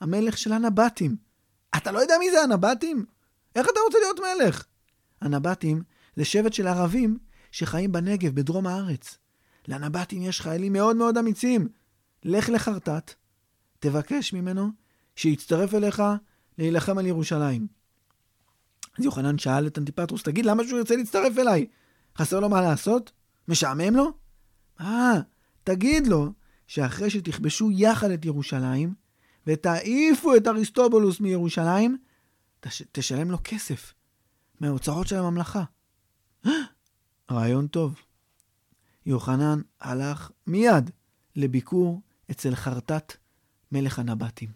המלך 0.02 0.38
של 0.38 0.54
הנבטים. 0.54 1.16
אתה 1.78 1.92
לא 1.92 2.00
יודע 2.00 2.14
מי 2.20 2.32
זה 2.32 2.42
הנבטים? 2.42 3.06
איך 3.58 3.68
אתה 3.70 3.80
רוצה 3.86 3.98
להיות 4.00 4.20
מלך? 4.20 4.66
הנבטים 5.22 5.82
זה 6.16 6.26
שבט 6.26 6.54
של 6.54 6.68
ערבים 6.68 7.18
שחיים 7.52 7.92
בנגב, 7.92 8.36
בדרום 8.36 8.68
הארץ. 8.68 9.18
לנבטים 9.68 10.22
יש 10.22 10.42
חיילים 10.42 10.74
מאוד 10.74 10.96
מאוד 10.96 11.18
אמיצים. 11.18 11.68
לך 12.24 12.50
לחרטט, 12.50 13.14
תבקש 13.80 14.34
ממנו 14.34 14.70
שיצטרף 15.16 15.74
אליך 15.74 16.04
להילחם 16.58 16.98
על 16.98 17.06
ירושלים. 17.06 17.68
אז 19.00 19.06
יוחנן 19.06 19.38
שאל 19.38 19.68
את 19.68 19.78
אנטיפטרוס, 19.78 20.24
תגיד, 20.24 20.46
למה 20.46 20.64
שהוא 20.64 20.78
ירצה 20.78 20.96
להצטרף 20.96 21.38
אליי? 21.38 21.68
חסר 22.18 22.40
לו 22.40 22.50
מה 22.50 22.62
לעשות? 22.62 23.12
משעמם 23.48 23.96
לו? 23.96 24.12
אה, 24.82 25.20
תגיד 25.64 26.08
לו 26.08 26.32
שאחרי 26.68 27.10
שתכבשו 27.10 27.72
יחד 27.72 28.12
את 28.12 28.26
ירושלים, 28.26 28.94
ותעיפו 29.48 30.36
את 30.36 30.48
אריסטובולוס 30.48 31.20
מירושלים, 31.20 31.98
תש... 32.68 32.82
תשלם 32.92 33.32
לו 33.32 33.38
כסף 33.44 33.94
מההוצאות 34.60 35.08
של 35.08 35.16
הממלכה. 35.16 35.64
רעיון 37.32 37.68
טוב. 37.68 38.02
יוחנן 39.06 39.62
הלך 39.82 40.32
מיד 40.48 40.92
לביקור 41.36 42.02
אצל 42.32 42.56
חרטט 42.56 43.14
מלך 43.72 44.00
הנבטים, 44.00 44.52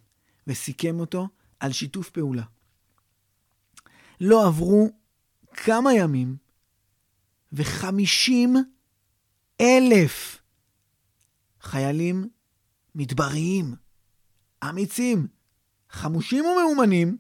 וסיכם 0.48 1.00
אותו 1.00 1.30
על 1.60 1.72
שיתוף 1.72 2.10
פעולה. 2.10 2.44
לא 4.22 4.48
עברו 4.48 4.89
כמה 5.53 5.94
ימים, 5.94 6.38
וחמישים 7.53 8.56
אלף 9.62 10.41
חיילים 11.62 12.30
מדבריים, 12.96 13.75
אמיצים, 14.70 15.27
חמושים 15.89 16.46
ומאומנים, 16.46 17.18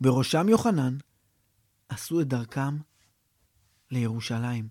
בראשם 0.00 0.48
יוחנן, 0.48 0.96
עשו 1.88 2.20
את 2.20 2.28
דרכם 2.28 2.76
לירושלים. 3.90 4.68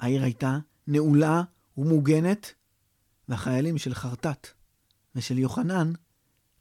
העיר 0.00 0.22
הייתה 0.22 0.58
נעולה 0.86 1.42
ומוגנת, 1.76 2.54
והחיילים 3.28 3.78
של 3.78 3.94
חרטט 3.94 4.46
ושל 5.14 5.38
יוחנן 5.38 5.92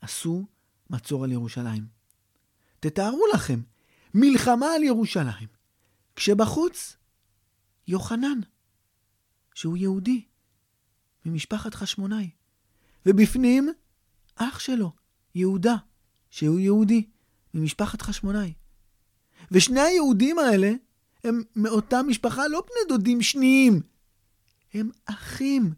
עשו 0.02 0.48
מצור 0.90 1.24
על 1.24 1.32
ירושלים. 1.32 1.88
תתארו 2.80 3.24
לכם, 3.34 3.62
מלחמה 4.14 4.66
על 4.76 4.84
ירושלים, 4.84 5.48
כשבחוץ 6.16 6.98
יוחנן, 7.88 8.40
שהוא 9.54 9.78
יהודי, 9.78 10.26
ממשפחת 11.26 11.76
חשמונאי, 11.76 12.30
ובפנים 13.06 13.70
אח 14.36 14.60
שלו, 14.60 14.92
יהודה, 15.36 15.76
שהוא 16.32 16.60
יהודי, 16.60 17.04
ממשפחת 17.54 18.02
חשמונאי. 18.02 18.54
ושני 19.52 19.80
היהודים 19.80 20.40
האלה 20.40 20.72
הם 21.24 21.42
מאותה 21.56 22.04
משפחה, 22.04 22.48
לא 22.48 22.62
בני 22.62 22.98
דודים 22.98 23.22
שניים, 23.22 23.82
הם 24.74 24.90
אחים. 25.06 25.74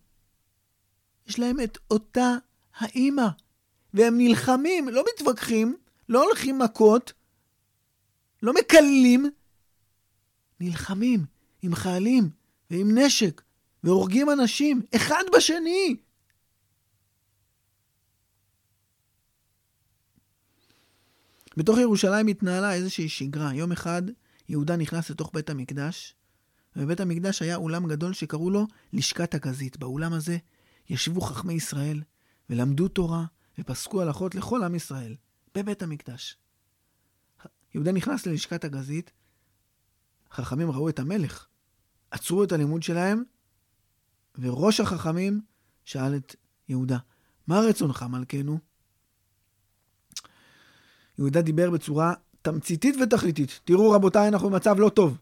יש 1.28 1.40
להם 1.40 1.60
את 1.60 1.78
אותה 1.92 2.36
האימא, 2.78 3.28
והם 3.94 4.18
נלחמים, 4.18 4.90
לא 4.90 5.04
מתווכחים, 5.14 5.76
לא 6.10 6.24
הולכים 6.24 6.60
מכות, 6.60 7.14
לא 8.42 8.54
מקללים, 8.54 9.26
נלחמים 10.60 11.26
עם 11.62 11.76
חיילים 11.76 12.30
ועם 12.72 12.98
נשק, 12.98 13.42
והורגים 13.84 14.30
אנשים, 14.30 14.82
אחד 14.96 15.24
בשני. 15.36 15.96
בתוך 21.58 21.78
ירושלים 21.78 22.28
התנהלה 22.28 22.74
איזושהי 22.74 23.10
שגרה. 23.10 23.54
יום 23.54 23.72
אחד 23.72 24.02
יהודה 24.50 24.76
נכנס 24.76 25.10
לתוך 25.10 25.32
בית 25.34 25.50
המקדש, 25.50 26.16
ובבית 26.76 27.00
המקדש 27.00 27.42
היה 27.42 27.56
אולם 27.56 27.88
גדול 27.88 28.14
שקראו 28.14 28.50
לו 28.50 28.68
לשכת 28.94 29.34
הגזית. 29.34 29.78
באולם 29.78 30.14
הזה 30.14 30.38
ישבו 30.90 31.22
חכמי 31.22 31.54
ישראל 31.54 32.02
ולמדו 32.50 32.88
תורה 32.88 33.26
ופסקו 33.60 34.02
הלכות 34.02 34.36
לכל 34.36 34.64
עם 34.64 34.76
ישראל, 34.76 35.16
בבית 35.56 35.84
המקדש. 35.84 36.38
יהודה 37.74 37.92
נכנס 37.92 38.26
ללשכת 38.26 38.64
הגזית, 38.64 39.12
חכמים 40.32 40.72
ראו 40.72 40.90
את 40.90 41.00
המלך, 41.00 41.48
עצרו 42.12 42.44
את 42.44 42.52
הלימוד 42.52 42.84
שלהם, 42.84 43.24
וראש 44.40 44.80
החכמים 44.80 45.42
שאל 45.86 46.16
את 46.16 46.36
יהודה, 46.70 46.98
מה 47.48 47.60
רצונך 47.60 48.06
מלכנו? 48.10 48.60
יהודה 51.18 51.42
דיבר 51.42 51.70
בצורה 51.70 52.14
תמציתית 52.42 52.96
ותכליתית. 53.02 53.60
תראו 53.64 53.92
רבותיי, 53.92 54.28
אנחנו 54.28 54.50
במצב 54.50 54.80
לא 54.80 54.90
טוב. 54.90 55.18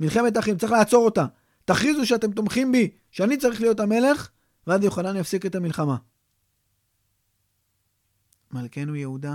מלחמת 0.00 0.38
אחים, 0.38 0.58
צריך 0.58 0.72
לעצור 0.72 1.04
אותה. 1.04 1.26
תכריזו 1.64 2.06
שאתם 2.06 2.32
תומכים 2.32 2.72
בי, 2.72 2.90
שאני 3.10 3.36
צריך 3.36 3.60
להיות 3.60 3.80
המלך, 3.80 4.30
ואז 4.66 4.84
יוחנן 4.84 5.16
יפסיק 5.16 5.46
את 5.46 5.54
המלחמה. 5.54 5.96
מלכנו 8.52 8.96
יהודה, 8.96 9.34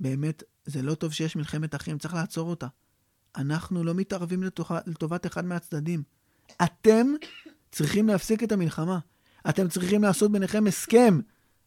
באמת, 0.00 0.42
זה 0.64 0.82
לא 0.82 0.94
טוב 0.94 1.12
שיש 1.12 1.36
מלחמת 1.36 1.74
אחים, 1.74 1.98
צריך 1.98 2.14
לעצור 2.14 2.50
אותה. 2.50 2.66
אנחנו 3.36 3.84
לא 3.84 3.94
מתערבים 3.94 4.42
לטובת 4.86 5.26
אחד 5.26 5.44
מהצדדים. 5.44 6.02
אתם 6.62 7.06
צריכים 7.72 8.08
להפסיק 8.08 8.42
את 8.42 8.52
המלחמה. 8.52 8.98
אתם 9.48 9.68
צריכים 9.68 10.02
לעשות 10.02 10.32
ביניכם 10.32 10.66
הסכם 10.66 11.20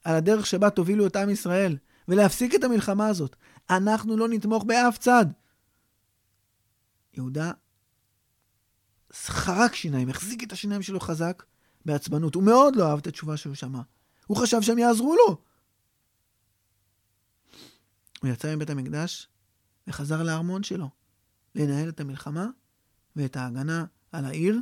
על 0.03 0.15
הדרך 0.15 0.45
שבה 0.45 0.69
תובילו 0.69 1.07
את 1.07 1.15
עם 1.15 1.29
ישראל, 1.29 1.77
ולהפסיק 2.07 2.55
את 2.55 2.63
המלחמה 2.63 3.07
הזאת. 3.07 3.35
אנחנו 3.69 4.17
לא 4.17 4.27
נתמוך 4.29 4.63
באף 4.63 4.97
צד. 4.97 5.25
יהודה 7.13 7.51
חרק 9.13 9.75
שיניים, 9.75 10.09
החזיק 10.09 10.43
את 10.43 10.51
השיניים 10.51 10.81
שלו 10.81 10.99
חזק 10.99 11.43
בעצבנות. 11.85 12.35
הוא 12.35 12.43
מאוד 12.43 12.75
לא 12.75 12.89
אהב 12.89 12.99
את 12.99 13.07
התשובה 13.07 13.37
שהוא 13.37 13.55
שמע. 13.55 13.81
הוא 14.27 14.37
חשב 14.37 14.61
שהם 14.61 14.77
יעזרו 14.77 15.15
לו. 15.15 15.41
הוא 18.21 18.29
יצא 18.29 18.55
מבית 18.55 18.69
המקדש 18.69 19.29
וחזר 19.87 20.23
לארמון 20.23 20.63
שלו, 20.63 20.89
לנהל 21.55 21.89
את 21.89 21.99
המלחמה 21.99 22.47
ואת 23.15 23.35
ההגנה 23.35 23.85
על 24.11 24.25
העיר 24.25 24.59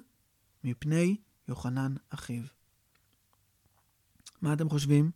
מפני 0.64 1.18
יוחנן 1.48 1.96
אחיו. 2.10 2.44
מה 4.42 4.54
אתם 4.54 4.70
חושבים? 4.70 5.12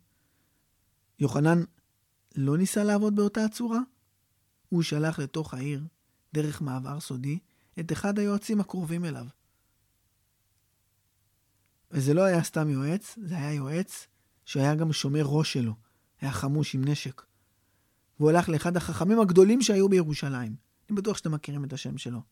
יוחנן 1.18 1.62
לא 2.40 2.58
ניסה 2.58 2.84
לעבוד 2.84 3.16
באותה 3.16 3.44
הצורה? 3.44 3.80
הוא 4.68 4.82
שלח 4.82 5.18
לתוך 5.18 5.54
העיר, 5.54 5.86
דרך 6.34 6.62
מעבר 6.62 7.00
סודי, 7.00 7.38
את 7.80 7.92
אחד 7.92 8.18
היועצים 8.18 8.60
הקרובים 8.60 9.04
אליו. 9.04 9.26
וזה 11.90 12.14
לא 12.14 12.22
היה 12.22 12.42
סתם 12.42 12.68
יועץ, 12.68 13.18
זה 13.22 13.36
היה 13.36 13.52
יועץ 13.52 14.06
שהיה 14.44 14.74
גם 14.74 14.92
שומר 14.92 15.22
ראש 15.24 15.52
שלו. 15.52 15.74
היה 16.20 16.32
חמוש 16.32 16.74
עם 16.74 16.84
נשק. 16.84 17.22
והוא 18.18 18.30
הלך 18.30 18.48
לאחד 18.48 18.76
החכמים 18.76 19.20
הגדולים 19.20 19.62
שהיו 19.62 19.88
בירושלים. 19.88 20.56
אני 20.88 20.96
בטוח 20.96 21.16
שאתם 21.16 21.32
מכירים 21.32 21.64
את 21.64 21.72
השם 21.72 21.98
שלו. 21.98 22.22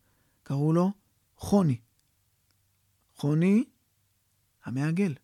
קראו 0.43 0.73
לו 0.73 0.93
חוני. 1.37 1.81
חוני 3.15 3.65
המעגל. 4.65 5.15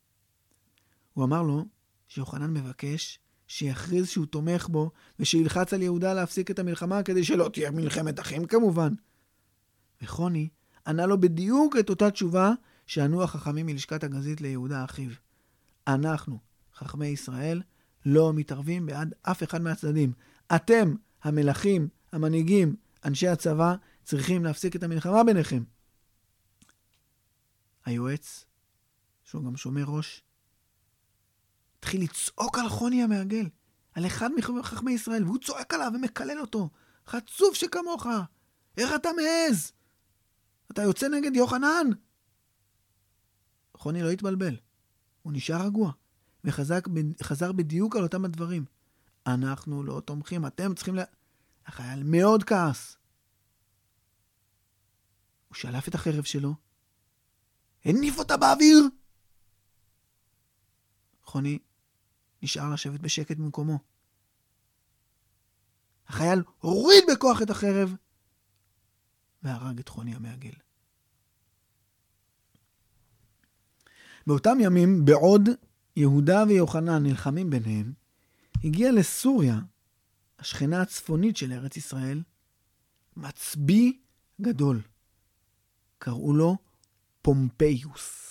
הוא 1.12 1.24
אמר 1.24 1.42
לו 1.42 1.64
שיוחנן 2.08 2.50
מבקש 2.54 3.18
שיכריז 3.52 4.08
שהוא 4.08 4.26
תומך 4.26 4.68
בו, 4.68 4.90
ושילחץ 5.18 5.74
על 5.74 5.82
יהודה 5.82 6.14
להפסיק 6.14 6.50
את 6.50 6.58
המלחמה 6.58 7.02
כדי 7.02 7.24
שלא 7.24 7.50
תהיה 7.52 7.70
מלחמת 7.70 8.20
אחים 8.20 8.44
כמובן. 8.44 8.94
וחוני 10.02 10.48
ענה 10.86 11.06
לו 11.06 11.20
בדיוק 11.20 11.76
את 11.80 11.90
אותה 11.90 12.10
תשובה 12.10 12.52
שענו 12.86 13.22
החכמים 13.22 13.66
מלשכת 13.66 14.04
הגזית 14.04 14.40
ליהודה 14.40 14.84
אחיו. 14.84 15.10
אנחנו, 15.86 16.38
חכמי 16.74 17.06
ישראל, 17.06 17.62
לא 18.06 18.32
מתערבים 18.32 18.86
בעד 18.86 19.14
אף 19.22 19.42
אחד 19.42 19.62
מהצדדים. 19.62 20.12
אתם, 20.54 20.94
המלכים, 21.22 21.88
המנהיגים, 22.12 22.76
אנשי 23.04 23.28
הצבא, 23.28 23.74
צריכים 24.04 24.44
להפסיק 24.44 24.76
את 24.76 24.82
המלחמה 24.82 25.24
ביניכם. 25.24 25.62
היועץ, 27.84 28.44
שהוא 29.24 29.44
גם 29.44 29.56
שומר 29.56 29.84
ראש, 29.86 30.22
התחיל 31.82 32.02
לצעוק 32.02 32.58
על 32.58 32.68
חוני 32.68 33.02
המעגל, 33.02 33.48
על 33.92 34.06
אחד 34.06 34.30
מחכמי 34.58 34.92
ישראל, 34.92 35.24
והוא 35.24 35.38
צועק 35.38 35.74
עליו 35.74 35.92
ומקלל 35.94 36.40
אותו. 36.40 36.70
חצוף 37.06 37.54
שכמוך, 37.54 38.06
איך 38.76 38.90
אתה 38.94 39.08
מעז? 39.16 39.72
אתה 40.70 40.82
יוצא 40.82 41.08
נגד 41.08 41.36
יוחנן? 41.36 41.86
חוני 43.76 44.02
לא 44.02 44.10
התבלבל, 44.10 44.56
הוא 45.22 45.32
נשאר 45.32 45.66
רגוע, 45.66 45.92
וחזר 46.44 47.52
בדיוק 47.52 47.96
על 47.96 48.02
אותם 48.02 48.24
הדברים. 48.24 48.64
אנחנו 49.26 49.82
לא 49.82 50.00
תומכים, 50.00 50.46
אתם 50.46 50.74
צריכים 50.74 50.94
ל... 50.94 50.98
לה... 50.98 51.04
החייל 51.66 52.02
מאוד 52.02 52.44
כעס. 52.44 52.96
הוא 55.48 55.54
שלף 55.54 55.88
את 55.88 55.94
החרב 55.94 56.24
שלו, 56.24 56.54
הניף 57.84 58.18
אותה 58.18 58.36
באוויר. 58.36 58.88
חוני 61.24 61.58
נשאר 62.42 62.72
לשבת 62.72 63.00
בשקט 63.00 63.36
במקומו. 63.36 63.78
החייל 66.06 66.42
הוריד 66.58 67.04
בכוח 67.12 67.42
את 67.42 67.50
החרב 67.50 67.94
והרג 69.42 69.78
את 69.78 69.88
חוני 69.88 70.14
המעגל. 70.14 70.52
באותם 74.26 74.58
ימים, 74.60 75.04
בעוד 75.04 75.48
יהודה 75.96 76.44
ויוחנן 76.48 77.02
נלחמים 77.02 77.50
ביניהם, 77.50 77.92
הגיע 78.64 78.92
לסוריה, 78.92 79.58
השכנה 80.38 80.82
הצפונית 80.82 81.36
של 81.36 81.52
ארץ 81.52 81.76
ישראל, 81.76 82.22
מצביא 83.16 83.92
גדול. 84.40 84.82
קראו 85.98 86.34
לו 86.34 86.56
פומפיוס. 87.22 88.28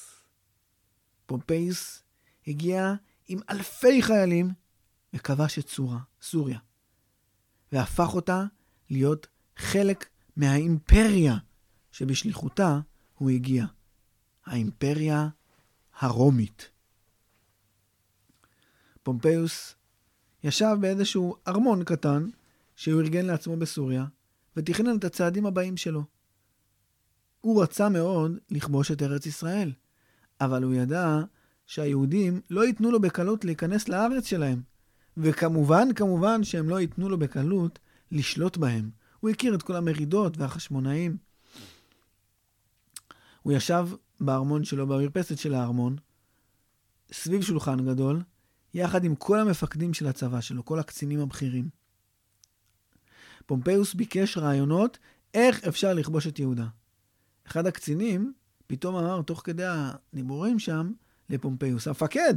פומפיוס 1.26 2.04
הגיע 2.48 2.94
עם 3.28 3.40
אלפי 3.50 4.02
חיילים 4.02 4.52
וכבש 5.14 5.60
את 5.60 5.70
סורה, 5.70 6.00
סוריה, 6.22 6.60
והפך 7.72 8.14
אותה 8.14 8.46
להיות 8.90 9.28
חלק 9.58 10.10
מהאימפריה 10.36 11.38
שבשליחותה 11.92 12.80
הוא 13.18 13.30
הגיע, 13.30 13.66
האימפריה 14.46 15.28
הרומית. 16.00 16.70
פומפיוס 19.04 19.76
ישב 20.44 20.76
באיזשהו 20.82 21.36
ארמון 21.48 21.84
קטן 21.84 22.30
שהוא 22.76 23.02
ארגן 23.02 23.26
לעצמו 23.26 23.58
בסוריה, 23.58 24.06
ותכנן 24.56 24.98
את 24.98 25.04
הצעדים 25.04 25.46
הבאים 25.46 25.78
שלו. 25.78 26.04
הוא 27.42 27.64
רצה 27.64 27.90
מאוד 27.90 28.38
לכבוש 28.50 28.92
את 28.92 29.02
ארץ 29.02 29.26
ישראל, 29.26 29.74
אבל 30.42 30.64
הוא 30.64 30.74
ידע 30.74 31.20
שהיהודים 31.72 32.42
לא 32.50 32.66
ייתנו 32.66 32.92
לו 32.92 33.02
בקלות 33.02 33.46
להיכנס 33.46 33.90
לארץ 33.90 34.26
שלהם. 34.26 34.62
וכמובן, 35.18 35.94
כמובן 35.96 36.44
שהם 36.44 36.70
לא 36.70 36.80
ייתנו 36.80 37.10
לו 37.10 37.20
בקלות 37.20 37.80
לשלוט 38.12 38.58
בהם. 38.58 38.90
הוא 39.20 39.30
הכיר 39.30 39.56
את 39.56 39.64
כל 39.64 39.76
המרידות 39.76 40.38
והחשמונאים. 40.38 41.18
הוא 43.42 43.54
ישב 43.54 43.88
בארמון 44.20 44.64
שלו, 44.64 44.88
במרפסת 44.88 45.38
של 45.38 45.54
הארמון, 45.54 45.96
סביב 47.12 47.42
שולחן 47.42 47.86
גדול, 47.86 48.22
יחד 48.74 49.04
עם 49.04 49.16
כל 49.16 49.40
המפקדים 49.40 49.94
של 49.94 50.08
הצבא 50.08 50.42
שלו, 50.42 50.66
כל 50.66 50.80
הקצינים 50.80 51.20
הבכירים. 51.20 51.70
פומפיוס 53.46 53.94
ביקש 53.94 54.38
רעיונות 54.38 54.98
איך 55.34 55.64
אפשר 55.64 55.94
לכבוש 55.94 56.28
את 56.28 56.40
יהודה. 56.40 56.68
אחד 57.48 57.68
הקצינים 57.68 58.34
פתאום 58.68 58.96
אמר, 58.96 59.22
תוך 59.22 59.42
כדי 59.46 59.66
הדיבורים 59.68 60.60
שם, 60.60 60.92
לפומפיוס, 61.32 61.88
המפקד, 61.88 62.34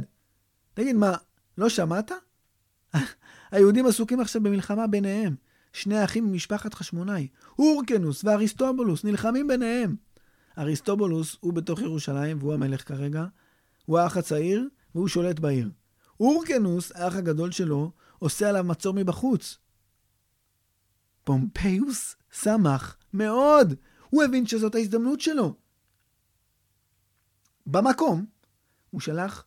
תגיד, 0.73 0.95
מה, 0.95 1.13
לא 1.57 1.69
שמעת? 1.69 2.11
היהודים 3.51 3.85
עסוקים 3.85 4.19
עכשיו 4.19 4.43
במלחמה 4.43 4.87
ביניהם. 4.87 5.35
שני 5.73 6.03
אחים 6.03 6.31
ממשפחת 6.31 6.73
חשמונאי, 6.73 7.27
אורקנוס 7.59 8.23
ואריסטובולוס, 8.23 9.03
נלחמים 9.03 9.47
ביניהם. 9.47 9.95
אריסטובולוס 10.57 11.37
הוא 11.39 11.53
בתוך 11.53 11.79
ירושלים, 11.79 12.37
והוא 12.39 12.53
המלך 12.53 12.87
כרגע. 12.87 13.25
הוא 13.85 13.99
האח 13.99 14.17
הצעיר, 14.17 14.67
והוא 14.95 15.07
שולט 15.07 15.39
בעיר. 15.39 15.69
אורקנוס, 16.19 16.91
האח 16.95 17.15
הגדול 17.15 17.51
שלו, 17.51 17.91
עושה 18.19 18.49
עליו 18.49 18.63
מצור 18.63 18.93
מבחוץ. 18.93 19.57
פומפיוס 21.23 22.15
שמח 22.31 22.97
מאוד. 23.13 23.73
הוא 24.09 24.23
הבין 24.23 24.45
שזאת 24.45 24.75
ההזדמנות 24.75 25.21
שלו. 25.21 25.55
במקום, 27.65 28.25
הוא 28.95 29.01
שלח 29.01 29.45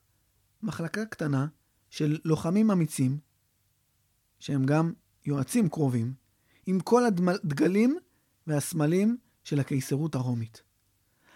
מחלקה 0.63 1.05
קטנה 1.05 1.47
של 1.91 2.19
לוחמים 2.25 2.71
אמיצים, 2.71 3.19
שהם 4.39 4.67
גם 4.67 4.93
יועצים 5.25 5.69
קרובים, 5.69 6.15
עם 6.67 6.81
כל 6.81 7.03
הדגלים 7.07 7.99
והסמלים 8.47 9.17
של 9.45 9.61
הקיסרות 9.61 10.15
הרומית. 10.15 10.63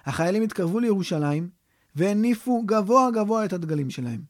החיילים 0.05 0.43
התקרבו 0.43 0.81
לירושלים 0.81 1.51
והניפו 1.95 2.63
גבוה 2.67 3.11
גבוה 3.11 3.45
את 3.45 3.53
הדגלים 3.53 3.91
שלהם. 3.91 4.23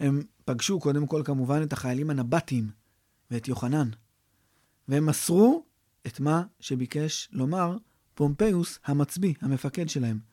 הם 0.00 0.22
פגשו 0.44 0.80
קודם 0.80 1.06
כל 1.06 1.22
כמובן 1.24 1.62
את 1.62 1.72
החיילים 1.72 2.10
הנבטים 2.10 2.70
ואת 3.30 3.48
יוחנן, 3.48 3.88
והם 4.88 5.06
מסרו 5.06 5.64
את 6.06 6.20
מה 6.20 6.42
שביקש 6.60 7.28
לומר 7.32 7.76
פומפיוס 8.14 8.78
המצביא, 8.84 9.34
המפקד 9.40 9.88
שלהם. 9.88 10.31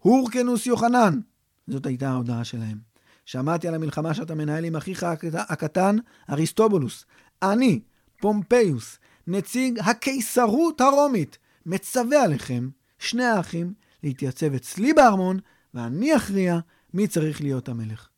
הורקנוס 0.00 0.66
יוחנן! 0.66 1.20
זאת 1.66 1.86
הייתה 1.86 2.10
ההודעה 2.10 2.44
שלהם. 2.44 2.78
שמעתי 3.24 3.68
על 3.68 3.74
המלחמה 3.74 4.14
שאתה 4.14 4.34
מנהל 4.34 4.64
עם 4.64 4.76
אחיך 4.76 5.06
הקטן, 5.34 5.96
אריסטובולוס. 6.30 7.04
אני, 7.42 7.80
פומפיוס, 8.20 8.98
נציג 9.26 9.78
הקיסרות 9.78 10.80
הרומית, 10.80 11.38
מצווה 11.66 12.22
עליכם, 12.22 12.68
שני 12.98 13.24
האחים, 13.24 13.74
להתייצב 14.02 14.54
אצלי 14.54 14.92
בארמון, 14.92 15.38
ואני 15.74 16.16
אכריע 16.16 16.58
מי 16.94 17.08
צריך 17.08 17.40
להיות 17.40 17.68
המלך. 17.68 18.08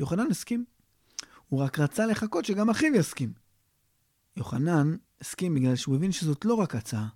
יוחנן 0.00 0.26
הסכים. 0.30 0.64
הוא 1.48 1.60
רק 1.60 1.78
רצה 1.78 2.06
לחכות 2.06 2.44
שגם 2.44 2.70
אחיו 2.70 2.94
יסכים. 2.94 3.32
יוחנן 4.36 4.96
הסכים 5.20 5.54
בגלל 5.54 5.76
שהוא 5.76 5.96
הבין 5.96 6.12
שזאת 6.12 6.44
לא 6.44 6.54
רק 6.54 6.74
הצעה. 6.74 7.08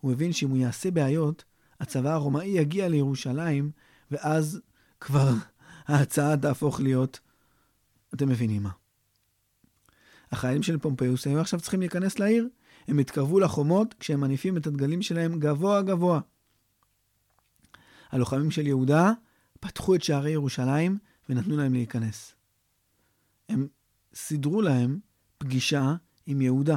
הוא 0.00 0.12
הבין 0.12 0.32
שאם 0.32 0.50
הוא 0.50 0.58
יעשה 0.58 0.90
בעיות, 0.90 1.44
הצבא 1.80 2.12
הרומאי 2.12 2.46
יגיע 2.46 2.88
לירושלים, 2.88 3.70
ואז 4.10 4.60
כבר 5.00 5.30
ההצעה 5.86 6.36
תהפוך 6.36 6.80
להיות, 6.80 7.20
אתם 8.14 8.28
מבינים 8.28 8.62
מה. 8.62 8.70
החיילים 10.32 10.62
של 10.62 10.78
פומפיוס 10.78 11.26
היו 11.26 11.40
עכשיו 11.40 11.60
צריכים 11.60 11.80
להיכנס 11.80 12.18
לעיר. 12.18 12.48
הם 12.88 12.98
התקרבו 12.98 13.40
לחומות 13.40 13.94
כשהם 13.94 14.20
מניפים 14.20 14.56
את 14.56 14.66
הדגלים 14.66 15.02
שלהם 15.02 15.38
גבוה 15.38 15.82
גבוה. 15.82 16.20
הלוחמים 18.10 18.50
של 18.50 18.66
יהודה 18.66 19.12
פתחו 19.60 19.94
את 19.94 20.02
שערי 20.02 20.30
ירושלים 20.30 20.98
ונתנו 21.28 21.56
להם 21.56 21.72
להיכנס. 21.72 22.34
הם 23.48 23.68
סידרו 24.14 24.62
להם 24.62 24.98
פגישה 25.38 25.94
עם 26.26 26.40
יהודה. 26.40 26.76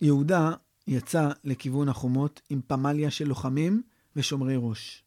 יהודה 0.00 0.52
יצא 0.88 1.28
לכיוון 1.44 1.88
החומות 1.88 2.40
עם 2.50 2.60
פמליה 2.66 3.10
של 3.10 3.28
לוחמים 3.28 3.82
ושומרי 4.16 4.54
ראש. 4.58 5.04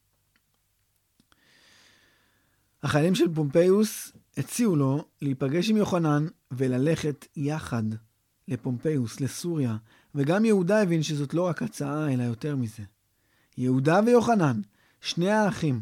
החיילים 2.83 3.15
של 3.15 3.35
פומפיוס 3.35 4.11
הציעו 4.37 4.75
לו 4.75 5.05
להיפגש 5.21 5.69
עם 5.69 5.77
יוחנן 5.77 6.27
וללכת 6.51 7.27
יחד 7.35 7.83
לפומפיוס, 8.47 9.19
לסוריה, 9.21 9.77
וגם 10.15 10.45
יהודה 10.45 10.81
הבין 10.81 11.03
שזאת 11.03 11.33
לא 11.33 11.47
רק 11.47 11.61
הצעה, 11.61 12.13
אלא 12.13 12.23
יותר 12.23 12.55
מזה. 12.55 12.83
יהודה 13.57 13.99
ויוחנן, 14.05 14.61
שני 15.01 15.29
האחים, 15.29 15.81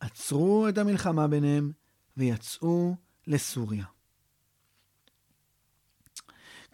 עצרו 0.00 0.68
את 0.68 0.78
המלחמה 0.78 1.28
ביניהם 1.28 1.72
ויצאו 2.16 2.96
לסוריה. 3.26 3.84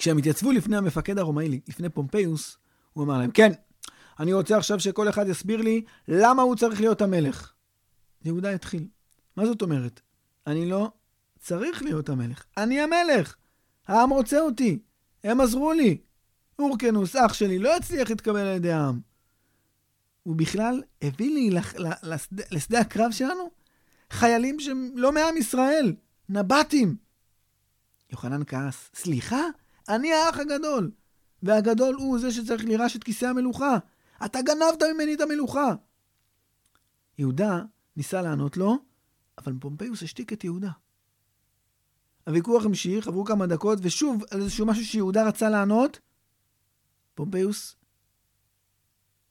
כשהם 0.03 0.19
התייצבו 0.19 0.53
לפני 0.53 0.77
המפקד 0.77 1.19
הרומאי, 1.19 1.61
לפני 1.69 1.89
פומפיוס, 1.89 2.57
הוא 2.93 3.05
אמר 3.05 3.19
להם, 3.19 3.31
כן, 3.31 3.53
אני 4.21 4.33
רוצה 4.33 4.57
עכשיו 4.57 4.81
שכל 4.81 5.09
אחד 5.09 5.29
יסביר 5.29 5.63
לי 5.63 5.85
למה 6.09 6.43
הוא 6.43 6.57
צריך 6.57 6.81
להיות 6.81 7.03
המלך. 7.03 7.53
יהודה 8.25 8.51
התחיל. 8.51 8.87
מה 9.37 9.47
זאת 9.47 9.63
אומרת? 9.63 10.01
אני 10.47 10.71
לא 10.71 10.91
צריך 11.39 11.83
להיות 11.83 12.09
המלך. 12.09 12.45
אני 12.57 12.81
המלך! 12.81 13.37
העם 13.89 14.11
רוצה 14.11 14.41
אותי. 14.41 14.79
הם 15.25 15.41
עזרו 15.41 15.73
לי. 15.73 15.99
אורקנוס, 16.59 17.17
אח 17.17 17.33
שלי, 17.33 17.59
לא 17.59 17.77
הצליח 17.77 18.11
להתקבל 18.11 18.41
על 18.41 18.57
ידי 18.57 18.73
העם. 18.73 19.01
הוא 20.23 20.37
בכלל 20.37 20.83
הביא 21.03 21.35
לי 21.35 21.51
לשדה, 22.03 22.43
לשדה 22.51 22.81
הקרב 22.81 23.11
שלנו 23.11 23.51
חיילים 24.11 24.61
שהם 24.61 24.93
לא 24.95 25.13
מעם 25.13 25.37
ישראל, 25.37 25.95
נבטים. 26.29 26.97
יוחנן 28.11 28.43
כעס, 28.47 28.91
סליחה? 28.95 29.43
אני 29.89 30.13
האח 30.13 30.39
הגדול, 30.39 30.91
והגדול 31.43 31.95
הוא 31.95 32.19
זה 32.19 32.33
שצריך 32.33 32.65
לירש 32.65 32.97
את 32.97 33.05
כיסא 33.05 33.27
המלוכה. 33.27 33.79
אתה 34.25 34.43
גנבת 34.43 34.83
ממני 34.95 35.15
את 35.15 35.21
המלוכה. 35.21 35.75
יהודה 37.19 37.63
ניסה 37.97 38.23
לענות 38.23 38.57
לו, 38.57 38.79
אבל 39.39 39.53
פומפיוס 39.61 40.03
השתיק 40.03 40.33
את 40.33 40.45
יהודה. 40.45 40.71
הוויכוח 42.27 42.65
המשיך, 42.65 43.09
עברו 43.09 43.25
כמה 43.25 43.47
דקות, 43.47 43.79
ושוב, 43.83 44.25
על 44.31 44.41
איזשהו 44.41 44.67
משהו 44.67 44.85
שיהודה 44.85 45.29
רצה 45.29 45.51
לענות, 45.51 46.01
פומפיוס 47.15 47.77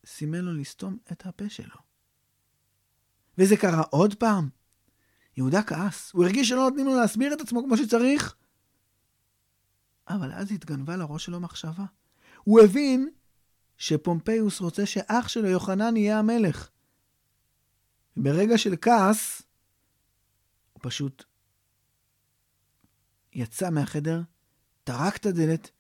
סימן 0.06 0.40
לו 0.40 0.54
לסתום 0.54 0.98
את 1.12 1.26
הפה 1.26 1.50
שלו. 1.50 1.76
וזה 3.38 3.58
קרה 3.58 3.82
עוד 3.82 4.16
פעם. 4.16 4.50
יהודה 5.38 5.64
כעס, 5.64 6.12
הוא 6.14 6.24
הרגיש 6.24 6.50
שלא 6.50 6.70
נותנים 6.70 6.86
לו 6.86 6.96
להסביר 6.96 7.34
את 7.34 7.42
עצמו 7.42 7.64
כמו 7.64 7.78
שצריך. 7.78 8.36
אבל 10.10 10.32
אז 10.34 10.52
התגנבה 10.52 10.98
לראש 10.98 11.26
שלו 11.26 11.40
מחשבה. 11.40 11.86
הוא 12.44 12.62
הבין 12.62 13.10
שפומפיוס 13.78 14.62
רוצה 14.62 14.86
שאח 14.86 15.28
שלו, 15.28 15.48
יוחנן, 15.48 15.98
יהיה 15.98 16.20
המלך. 16.20 16.70
ברגע 18.18 18.58
של 18.58 18.76
כעס, 18.82 19.42
הוא 20.74 20.80
פשוט 20.84 21.24
יצא 23.34 23.70
מהחדר, 23.70 24.22
טרק 24.84 25.18
את 25.18 25.26
הדלת 25.26 25.72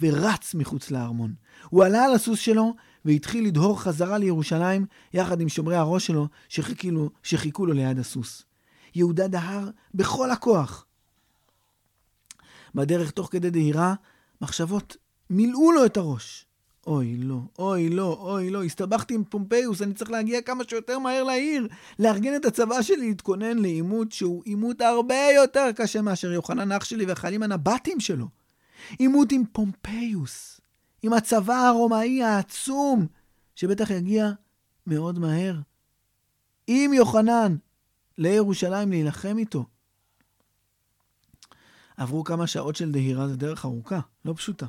ורץ 0.00 0.54
מחוץ 0.54 0.90
לארמון. 0.90 1.34
הוא 1.68 1.84
עלה 1.84 2.04
על 2.04 2.14
הסוס 2.14 2.38
שלו 2.38 2.74
והתחיל 3.04 3.46
לדהור 3.46 3.80
חזרה 3.80 4.18
לירושלים 4.18 4.86
יחד 5.12 5.40
עם 5.40 5.48
שומרי 5.48 5.76
הראש 5.76 6.06
שלו 6.06 6.28
שחיכו 6.48 6.90
לו, 6.90 7.10
שחיכו 7.22 7.66
לו 7.66 7.72
ליד 7.72 7.98
הסוס. 7.98 8.44
יהודה 8.94 9.28
דהר 9.28 9.70
בכל 9.94 10.30
הכוח. 10.30 10.86
בדרך, 12.74 13.10
תוך 13.10 13.28
כדי 13.30 13.50
דהירה, 13.50 13.94
מחשבות 14.40 14.96
מילאו 15.30 15.72
לו 15.72 15.86
את 15.86 15.96
הראש. 15.96 16.46
אוי 16.86 17.16
לא, 17.16 17.40
אוי 17.58 17.88
לא, 17.88 18.18
אוי 18.20 18.50
לא, 18.50 18.64
הסתבכתי 18.64 19.14
עם 19.14 19.24
פומפיוס, 19.24 19.82
אני 19.82 19.94
צריך 19.94 20.10
להגיע 20.10 20.42
כמה 20.42 20.64
שיותר 20.68 20.98
מהר 20.98 21.22
לעיר, 21.22 21.68
לארגן 21.98 22.36
את 22.36 22.44
הצבא 22.44 22.82
שלי, 22.82 23.08
להתכונן 23.08 23.58
לעימות 23.58 24.12
שהוא 24.12 24.42
עימות 24.44 24.80
הרבה 24.80 25.28
יותר 25.34 25.72
קשה 25.76 26.02
מאשר 26.02 26.32
יוחנן 26.32 26.72
אח 26.72 26.84
שלי 26.84 27.04
והחיילים 27.04 27.42
הנבטים 27.42 28.00
שלו. 28.00 28.28
עימות 28.98 29.32
עם 29.32 29.42
פומפיוס, 29.52 30.60
עם 31.02 31.12
הצבא 31.12 31.54
הרומאי 31.54 32.22
העצום, 32.22 33.06
שבטח 33.54 33.90
יגיע 33.90 34.30
מאוד 34.86 35.18
מהר. 35.18 35.56
עם 36.66 36.92
יוחנן 36.92 37.56
לירושלים 38.18 38.90
להילחם 38.90 39.38
איתו. 39.38 39.64
עברו 42.00 42.24
כמה 42.24 42.46
שעות 42.46 42.76
של 42.76 42.92
דהירה, 42.92 43.28
זו 43.28 43.36
דרך 43.36 43.64
ארוכה, 43.64 44.00
לא 44.24 44.34
פשוטה. 44.36 44.66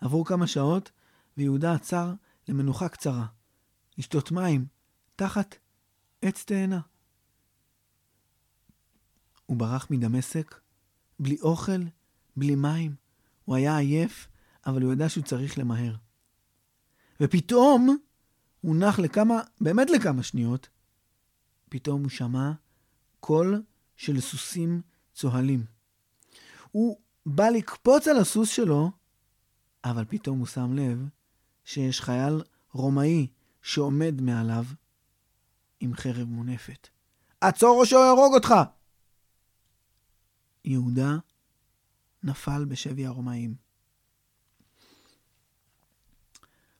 עברו 0.00 0.24
כמה 0.24 0.46
שעות, 0.46 0.90
ויהודה 1.36 1.74
עצר 1.74 2.12
למנוחה 2.48 2.88
קצרה, 2.88 3.26
לשתות 3.98 4.32
מים, 4.32 4.66
תחת 5.16 5.54
עץ 6.22 6.44
תאנה. 6.44 6.80
הוא 9.46 9.56
ברח 9.56 9.86
מדמשק, 9.90 10.60
בלי 11.20 11.36
אוכל, 11.40 11.82
בלי 12.36 12.54
מים. 12.54 12.94
הוא 13.44 13.56
היה 13.56 13.76
עייף, 13.76 14.28
אבל 14.66 14.82
הוא 14.82 14.92
ידע 14.92 15.08
שהוא 15.08 15.24
צריך 15.24 15.58
למהר. 15.58 15.94
ופתאום 17.20 17.96
הוא 18.60 18.76
נח 18.76 18.98
לכמה, 18.98 19.40
באמת 19.60 19.90
לכמה 19.90 20.22
שניות, 20.22 20.68
פתאום 21.68 22.02
הוא 22.02 22.10
שמע 22.10 22.52
קול 23.20 23.62
של 23.96 24.20
סוסים 24.20 24.82
צוהלים. 25.12 25.71
הוא 26.72 27.00
בא 27.26 27.48
לקפוץ 27.48 28.08
על 28.08 28.18
הסוס 28.18 28.48
שלו, 28.48 28.90
אבל 29.84 30.04
פתאום 30.04 30.38
הוא 30.38 30.46
שם 30.46 30.72
לב 30.72 31.08
שיש 31.64 32.00
חייל 32.00 32.42
רומאי 32.72 33.26
שעומד 33.62 34.20
מעליו 34.20 34.64
עם 35.80 35.94
חרב 35.94 36.28
מונפת. 36.28 36.88
עצור 37.40 37.80
או 37.80 37.86
שהוא 37.86 38.04
יהרוג 38.04 38.34
אותך! 38.34 38.54
יהודה 40.64 41.16
נפל 42.22 42.64
בשבי 42.64 43.06
הרומאים. 43.06 43.54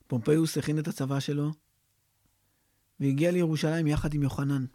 פומפיוס 0.07 0.57
הכין 0.57 0.79
את 0.79 0.87
הצבא 0.87 1.19
שלו 1.19 1.51
והגיע 2.99 3.31
לירושלים 3.31 3.87
יחד 3.87 4.13
עם 4.13 4.23
יוחנן. 4.23 4.65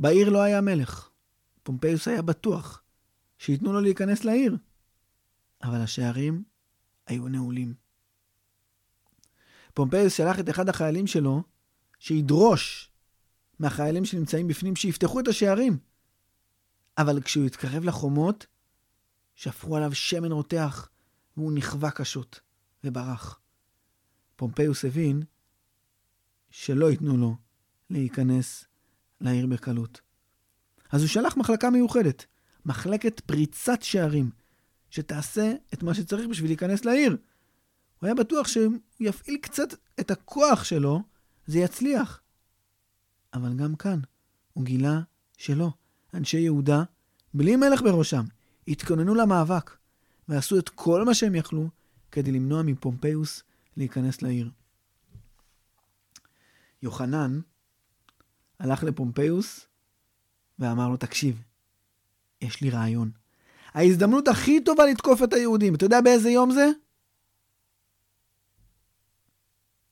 בעיר 0.00 0.30
לא 0.30 0.42
היה 0.42 0.60
מלך. 0.60 1.08
פומפיוס 1.62 2.08
היה 2.08 2.22
בטוח 2.22 2.82
שייתנו 3.40 3.72
לו 3.72 3.80
להיכנס 3.80 4.24
לעיר, 4.24 4.56
אבל 5.62 5.80
השערים 5.80 6.44
היו 7.06 7.28
נעולים. 7.28 7.74
פומפיוס 9.74 10.16
שלח 10.16 10.40
את 10.40 10.50
אחד 10.50 10.68
החיילים 10.68 11.06
שלו 11.06 11.42
שידרוש 11.98 12.92
מהחיילים 13.58 14.04
שנמצאים 14.04 14.48
בפנים 14.48 14.76
שיפתחו 14.76 15.20
את 15.20 15.28
השערים. 15.28 15.78
אבל 16.98 17.22
כשהוא 17.22 17.46
התקרב 17.46 17.84
לחומות, 17.84 18.46
שפכו 19.34 19.76
עליו 19.76 19.94
שמן 19.94 20.32
רותח, 20.32 20.88
והוא 21.36 21.52
נכווה 21.52 21.90
קשות 21.90 22.40
וברח. 22.84 23.40
פומפיוס 24.36 24.84
הבין 24.84 25.22
שלא 26.50 26.90
ייתנו 26.90 27.16
לו 27.16 27.36
להיכנס 27.90 28.64
לעיר 29.20 29.46
בקלות. 29.46 30.00
אז 30.90 31.00
הוא 31.00 31.08
שלח 31.08 31.36
מחלקה 31.36 31.70
מיוחדת, 31.70 32.26
מחלקת 32.66 33.20
פריצת 33.20 33.82
שערים, 33.82 34.30
שתעשה 34.90 35.52
את 35.74 35.82
מה 35.82 35.94
שצריך 35.94 36.28
בשביל 36.28 36.50
להיכנס 36.50 36.84
לעיר. 36.84 37.16
הוא 38.00 38.06
היה 38.06 38.14
בטוח 38.14 38.48
שאם 38.48 38.72
הוא 38.72 39.08
יפעיל 39.08 39.36
קצת 39.42 39.74
את 40.00 40.10
הכוח 40.10 40.64
שלו, 40.64 41.02
זה 41.46 41.58
יצליח. 41.58 42.20
אבל 43.34 43.56
גם 43.56 43.76
כאן, 43.76 44.00
הוא 44.52 44.64
גילה 44.64 45.00
שלא. 45.36 45.70
אנשי 46.14 46.38
יהודה, 46.38 46.82
בלי 47.34 47.56
מלך 47.56 47.82
בראשם, 47.82 48.24
התכוננו 48.68 49.14
למאבק, 49.14 49.76
ועשו 50.28 50.58
את 50.58 50.68
כל 50.68 51.04
מה 51.04 51.14
שהם 51.14 51.34
יכלו 51.34 51.68
כדי 52.10 52.32
למנוע 52.32 52.62
מפומפיוס 52.62 53.42
להיכנס 53.76 54.22
לעיר. 54.22 54.50
יוחנן 56.82 57.40
הלך 58.58 58.82
לפומפיוס 58.82 59.66
ואמר 60.58 60.88
לו, 60.88 60.96
תקשיב, 60.96 61.42
יש 62.40 62.60
לי 62.60 62.70
רעיון. 62.70 63.10
ההזדמנות 63.74 64.28
הכי 64.28 64.64
טובה 64.64 64.86
לתקוף 64.86 65.22
את 65.22 65.32
היהודים, 65.32 65.74
אתה 65.74 65.84
יודע 65.84 66.00
באיזה 66.00 66.30
יום 66.30 66.50
זה? 66.52 66.66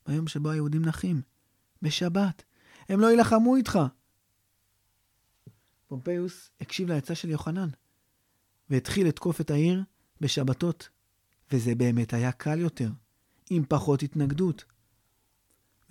ביום 0.07 0.27
שבו 0.27 0.49
היהודים 0.49 0.85
נחים, 0.85 1.21
בשבת. 1.81 2.43
הם 2.89 2.99
לא 2.99 3.07
יילחמו 3.07 3.55
איתך. 3.55 3.79
פומפיוס 5.87 6.51
הקשיב 6.61 6.89
לעצה 6.89 7.15
של 7.15 7.29
יוחנן, 7.29 7.69
והתחיל 8.69 9.07
לתקוף 9.07 9.41
את 9.41 9.51
העיר 9.51 9.83
בשבתות, 10.21 10.89
וזה 11.51 11.75
באמת 11.75 12.13
היה 12.13 12.31
קל 12.31 12.59
יותר, 12.59 12.89
עם 13.49 13.63
פחות 13.69 14.03
התנגדות. 14.03 14.65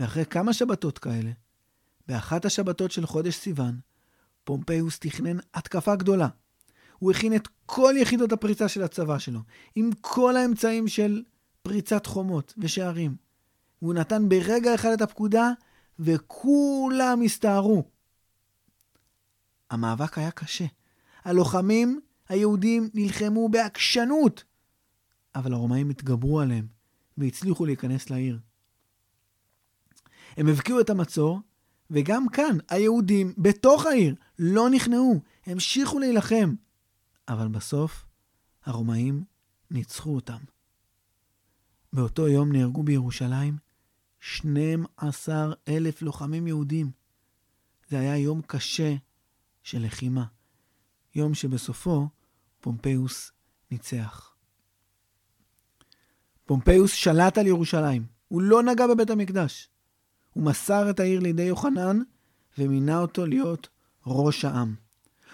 ואחרי 0.00 0.24
כמה 0.26 0.52
שבתות 0.52 0.98
כאלה, 0.98 1.30
באחת 2.08 2.44
השבתות 2.44 2.90
של 2.90 3.06
חודש 3.06 3.36
סיוון, 3.36 3.80
פומפיוס 4.44 4.98
תכנן 4.98 5.36
התקפה 5.54 5.96
גדולה. 5.96 6.28
הוא 6.98 7.10
הכין 7.10 7.36
את 7.36 7.48
כל 7.66 7.94
יחידות 7.96 8.32
הפריצה 8.32 8.68
של 8.68 8.82
הצבא 8.82 9.18
שלו, 9.18 9.40
עם 9.74 9.90
כל 10.00 10.36
האמצעים 10.36 10.88
של 10.88 11.22
פריצת 11.62 12.06
חומות 12.06 12.54
ושערים. 12.58 13.16
והוא 13.82 13.94
נתן 13.94 14.28
ברגע 14.28 14.74
אחד 14.74 14.90
את 14.92 15.02
הפקודה, 15.02 15.52
וכולם 15.98 17.22
הסתערו. 17.24 17.84
המאבק 19.70 20.18
היה 20.18 20.30
קשה. 20.30 20.64
הלוחמים 21.24 22.00
היהודים 22.28 22.90
נלחמו 22.94 23.48
בעקשנות, 23.48 24.44
אבל 25.34 25.52
הרומאים 25.52 25.90
התגברו 25.90 26.40
עליהם 26.40 26.66
והצליחו 27.18 27.66
להיכנס 27.66 28.10
לעיר. 28.10 28.38
הם 30.36 30.48
הבקיעו 30.48 30.80
את 30.80 30.90
המצור, 30.90 31.40
וגם 31.90 32.28
כאן 32.28 32.56
היהודים 32.68 33.32
בתוך 33.38 33.86
העיר 33.86 34.14
לא 34.38 34.70
נכנעו, 34.70 35.20
המשיכו 35.46 35.98
להילחם. 35.98 36.54
אבל 37.28 37.48
בסוף 37.48 38.06
הרומאים 38.64 39.24
ניצחו 39.70 40.14
אותם. 40.14 40.38
באותו 41.92 42.28
יום 42.28 42.52
נהרגו 42.52 42.82
בירושלים 42.82 43.56
12 44.20 45.52
אלף 45.68 46.02
לוחמים 46.02 46.46
יהודים. 46.46 46.90
זה 47.88 47.98
היה 47.98 48.16
יום 48.16 48.42
קשה 48.46 48.94
של 49.62 49.82
לחימה. 49.82 50.24
יום 51.14 51.34
שבסופו 51.34 52.08
פומפיוס 52.60 53.32
ניצח. 53.70 54.34
פומפיוס 56.46 56.92
שלט 56.92 57.38
על 57.38 57.46
ירושלים. 57.46 58.06
הוא 58.28 58.42
לא 58.42 58.62
נגע 58.62 58.86
בבית 58.86 59.10
המקדש. 59.10 59.68
הוא 60.32 60.44
מסר 60.44 60.90
את 60.90 61.00
העיר 61.00 61.20
לידי 61.20 61.42
יוחנן 61.42 61.98
ומינה 62.58 62.98
אותו 62.98 63.26
להיות 63.26 63.68
ראש 64.06 64.44
העם. 64.44 64.74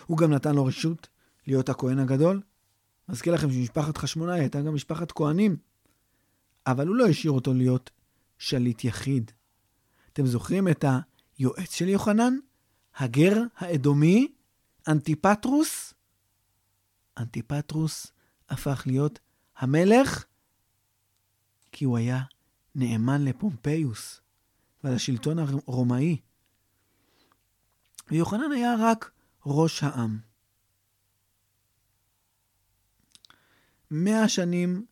הוא 0.06 0.18
גם 0.18 0.32
נתן 0.32 0.54
לו 0.54 0.64
רשות 0.64 1.08
להיות 1.46 1.68
הכהן 1.68 1.98
הגדול. 1.98 2.42
מזכיר 3.08 3.34
לכם 3.34 3.52
שמשפחת 3.52 3.96
חשמונאי 3.96 4.40
הייתה 4.40 4.60
גם 4.60 4.74
משפחת 4.74 5.12
כהנים, 5.12 5.56
אבל 6.66 6.86
הוא 6.86 6.96
לא 6.96 7.06
השאיר 7.06 7.32
אותו 7.32 7.54
להיות 7.54 7.90
שליט 8.38 8.84
יחיד. 8.84 9.30
אתם 10.12 10.26
זוכרים 10.26 10.68
את 10.68 10.84
היועץ 11.38 11.74
של 11.74 11.88
יוחנן? 11.88 12.34
הגר 12.96 13.42
האדומי, 13.56 14.32
אנטיפטרוס? 14.88 15.94
אנטיפטרוס 17.18 18.12
הפך 18.48 18.82
להיות 18.86 19.18
המלך 19.56 20.24
כי 21.72 21.84
הוא 21.84 21.96
היה 21.96 22.22
נאמן 22.74 23.24
לפומפיוס 23.24 24.20
ולשלטון 24.84 25.38
הרומאי. 25.38 26.16
ויוחנן 28.10 28.52
היה 28.52 28.74
רק 28.78 29.10
ראש 29.46 29.82
העם. 29.82 30.18
מאה 33.90 34.28
שנים 34.28 34.86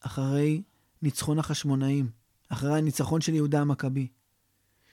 אחרי 0.00 0.62
ניצחון 1.02 1.38
החשמונאים, 1.38 2.10
אחרי 2.48 2.78
הניצחון 2.78 3.20
של 3.20 3.34
יהודה 3.34 3.60
המכבי. 3.60 4.08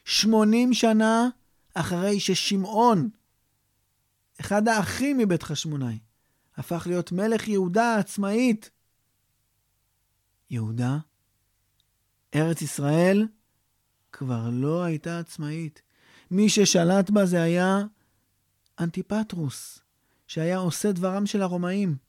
שמונים 0.06 0.74
שנה 0.74 1.30
אחרי 1.74 2.20
ששמעון, 2.20 3.10
אחד 4.40 4.68
האחים 4.68 5.18
מבית 5.18 5.44
חשמונאי, 5.44 6.00
הפך 6.56 6.84
להיות 6.88 7.12
מלך 7.12 7.48
יהודה 7.48 7.96
העצמאית. 7.96 8.70
יהודה, 10.50 10.98
ארץ 12.36 12.62
ישראל, 12.62 13.28
כבר 14.12 14.50
לא 14.52 14.84
הייתה 14.84 15.20
עצמאית. 15.20 15.82
מי 16.32 16.50
ששלט 16.50 17.10
בה 17.10 17.26
זה 17.26 17.42
היה 17.42 17.84
אנטיפטרוס, 18.80 19.80
שהיה 20.28 20.58
עושה 20.58 20.92
דברם 20.92 21.26
של 21.26 21.42
הרומאים. 21.42 22.07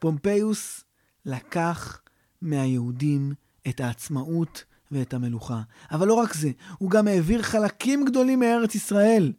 פומפיוס 0.00 0.84
לקח 1.24 2.02
מהיהודים 2.42 3.34
את 3.68 3.80
העצמאות 3.80 4.64
ואת 4.90 5.14
המלוכה. 5.14 5.62
אבל 5.90 6.06
לא 6.06 6.14
רק 6.14 6.34
זה, 6.34 6.50
הוא 6.78 6.90
גם 6.90 7.08
העביר 7.08 7.42
חלקים 7.42 8.04
גדולים 8.04 8.40
מארץ 8.40 8.74
ישראל 8.74 9.32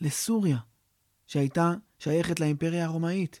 לסוריה, 0.00 0.58
שהייתה 1.26 1.74
שייכת 1.98 2.40
לאימפריה 2.40 2.84
הרומאית. 2.84 3.40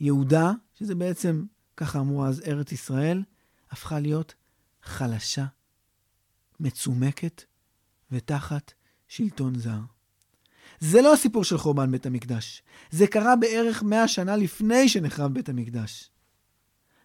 יהודה, 0.00 0.52
שזה 0.74 0.94
בעצם, 0.94 1.44
ככה 1.76 1.98
אמרו 1.98 2.26
אז, 2.26 2.42
ארץ 2.46 2.72
ישראל, 2.72 3.22
הפכה 3.70 4.00
להיות 4.00 4.34
חלשה, 4.82 5.46
מצומקת 6.60 7.42
ותחת 8.10 8.72
שלטון 9.08 9.58
זר. 9.58 9.80
זה 10.80 11.02
לא 11.02 11.12
הסיפור 11.12 11.44
של 11.44 11.58
חורבן 11.58 11.90
בית 11.90 12.06
המקדש. 12.06 12.62
זה 12.90 13.06
קרה 13.06 13.36
בערך 13.36 13.82
מאה 13.82 14.08
שנה 14.08 14.36
לפני 14.36 14.88
שנחרב 14.88 15.34
בית 15.34 15.48
המקדש. 15.48 16.10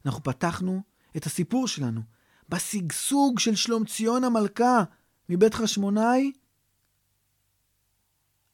אנחנו 0.05 0.23
פתחנו 0.23 0.81
את 1.17 1.25
הסיפור 1.25 1.67
שלנו 1.67 2.01
בשגשוג 2.49 3.39
של 3.39 3.55
שלום 3.55 3.85
ציון 3.85 4.23
המלכה 4.23 4.83
מבית 5.29 5.53
חשמונאי, 5.53 6.31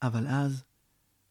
אבל 0.02 0.28
אז 0.28 0.64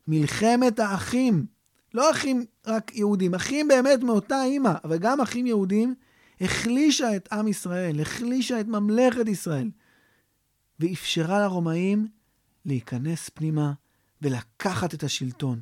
מלחמת 0.08 0.78
האחים, 0.78 1.46
לא 1.94 2.10
אחים 2.10 2.44
רק 2.66 2.94
יהודים, 2.94 3.34
אחים 3.34 3.68
באמת 3.68 4.02
מאותה 4.02 4.44
אימא, 4.44 4.72
אבל 4.84 4.98
גם 4.98 5.20
אחים 5.20 5.46
יהודים, 5.46 5.94
החלישה 6.40 7.16
את 7.16 7.32
עם 7.32 7.48
ישראל, 7.48 8.00
החלישה 8.00 8.60
את 8.60 8.66
ממלכת 8.66 9.28
ישראל, 9.28 9.70
ואפשרה 10.80 11.40
לרומאים 11.40 12.08
להיכנס 12.64 13.28
פנימה 13.28 13.72
ולקחת 14.22 14.94
את 14.94 15.02
השלטון. 15.02 15.60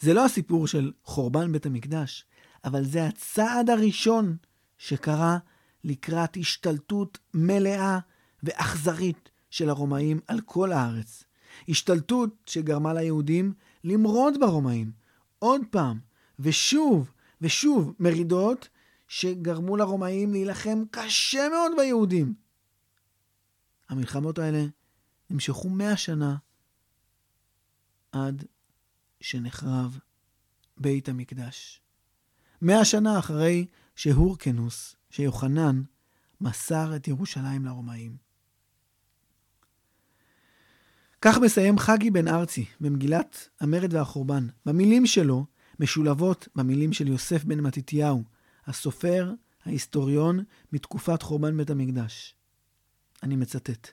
זה 0.00 0.14
לא 0.14 0.24
הסיפור 0.24 0.66
של 0.66 0.92
חורבן 1.04 1.52
בית 1.52 1.66
המקדש, 1.66 2.24
אבל 2.64 2.84
זה 2.84 3.06
הצעד 3.06 3.70
הראשון 3.70 4.36
שקרה 4.78 5.38
לקראת 5.84 6.36
השתלטות 6.36 7.18
מלאה 7.34 7.98
ואכזרית 8.42 9.30
של 9.50 9.68
הרומאים 9.68 10.20
על 10.26 10.40
כל 10.40 10.72
הארץ. 10.72 11.24
השתלטות 11.68 12.34
שגרמה 12.46 12.94
ליהודים 12.94 13.52
למרוד 13.84 14.34
ברומאים. 14.40 14.92
עוד 15.38 15.60
פעם, 15.70 15.98
ושוב 16.38 17.10
ושוב 17.40 17.92
מרידות 18.00 18.68
שגרמו 19.08 19.76
לרומאים 19.76 20.32
להילחם 20.32 20.82
קשה 20.90 21.48
מאוד 21.48 21.72
ביהודים. 21.76 22.34
המלחמות 23.88 24.38
האלה 24.38 24.66
נמשכו 25.30 25.68
מאה 25.68 25.96
שנה 25.96 26.36
עד 28.12 28.44
שנחרב 29.20 29.98
בית 30.76 31.08
המקדש. 31.08 31.80
מאה 32.62 32.84
שנה 32.84 33.18
אחרי 33.18 33.66
שהורקנוס, 33.96 34.96
שיוחנן, 35.10 35.82
מסר 36.40 36.96
את 36.96 37.08
ירושלים 37.08 37.64
לרומאים. 37.64 38.16
כך 41.20 41.38
מסיים 41.38 41.78
חגי 41.78 42.10
בן 42.10 42.28
ארצי 42.28 42.64
במגילת 42.80 43.48
המרד 43.60 43.94
והחורבן. 43.94 44.46
במילים 44.66 45.06
שלו 45.06 45.46
משולבות 45.80 46.48
במילים 46.54 46.92
של 46.92 47.08
יוסף 47.08 47.44
בן 47.44 47.60
מתתיהו, 47.60 48.24
הסופר, 48.66 49.32
ההיסטוריון 49.64 50.44
מתקופת 50.72 51.22
חורבן 51.22 51.56
בית 51.56 51.70
המקדש. 51.70 52.34
אני 53.22 53.36
מצטט: 53.36 53.90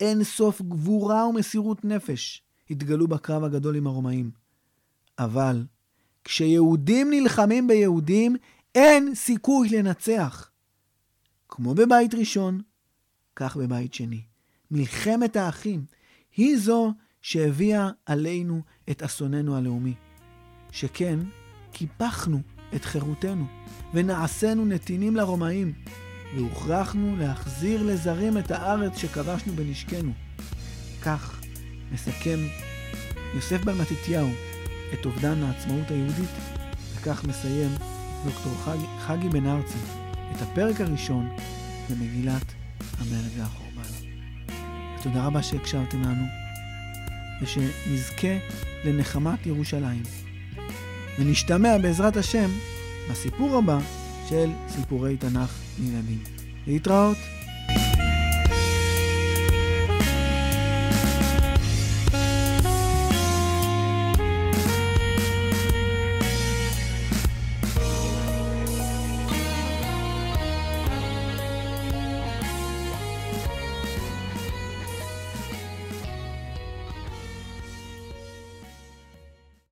אין 0.00 0.24
סוף 0.24 0.62
גבורה 0.62 1.28
ומסירות 1.28 1.84
נפש 1.84 2.42
התגלו 2.70 3.08
בקרב 3.08 3.44
הגדול 3.44 3.76
עם 3.76 3.86
הרומאים. 3.86 4.30
אבל 5.18 5.64
כשיהודים 6.24 7.10
נלחמים 7.10 7.66
ביהודים, 7.66 8.36
אין 8.74 9.14
סיכוי 9.14 9.68
לנצח. 9.68 10.50
כמו 11.48 11.74
בבית 11.74 12.14
ראשון, 12.14 12.60
כך 13.36 13.56
בבית 13.56 13.94
שני. 13.94 14.22
מלחמת 14.70 15.36
האחים 15.36 15.84
היא 16.36 16.58
זו 16.58 16.92
שהביאה 17.22 17.90
עלינו 18.06 18.62
את 18.90 19.02
אסוננו 19.02 19.56
הלאומי. 19.56 19.94
שכן, 20.70 21.18
קיפחנו 21.72 22.40
את 22.74 22.84
חירותנו, 22.84 23.44
ונעשינו 23.94 24.64
נתינים 24.64 25.16
לרומאים, 25.16 25.72
והוכרחנו 26.36 27.16
להחזיר 27.18 27.82
לזרים 27.82 28.38
את 28.38 28.50
הארץ 28.50 28.96
שכבשנו 28.96 29.52
בנשקנו. 29.52 30.12
כך 31.02 31.40
מסכם 31.92 32.38
יוסף 33.34 33.64
בן 33.64 33.78
מתתיהו 33.78 34.28
את 34.94 35.06
אובדן 35.06 35.42
העצמאות 35.42 35.90
היהודית, 35.90 36.30
וכך 36.94 37.24
מסיים 37.24 37.70
דוקטור 38.24 38.52
חגי, 38.64 38.86
חגי 39.00 39.28
בן 39.28 39.46
ארצי 39.46 39.78
את 40.36 40.42
הפרק 40.42 40.80
הראשון 40.80 41.28
במגילת 41.90 42.52
המרד 42.98 43.30
והחורבן. 43.38 43.90
תודה 45.02 45.26
רבה 45.26 45.42
שהקשבתם 45.42 46.02
לנו, 46.02 46.24
ושנזכה 47.42 48.38
לנחמת 48.84 49.46
ירושלים. 49.46 50.02
ונשתמע 51.18 51.78
בעזרת 51.78 52.16
השם 52.16 52.50
בסיפור 53.10 53.56
הבא 53.56 53.78
של 54.30 54.50
סיפורי 54.68 55.16
תנ"ך 55.16 55.60
לילדים. 55.78 56.18
להתראות. 56.66 57.16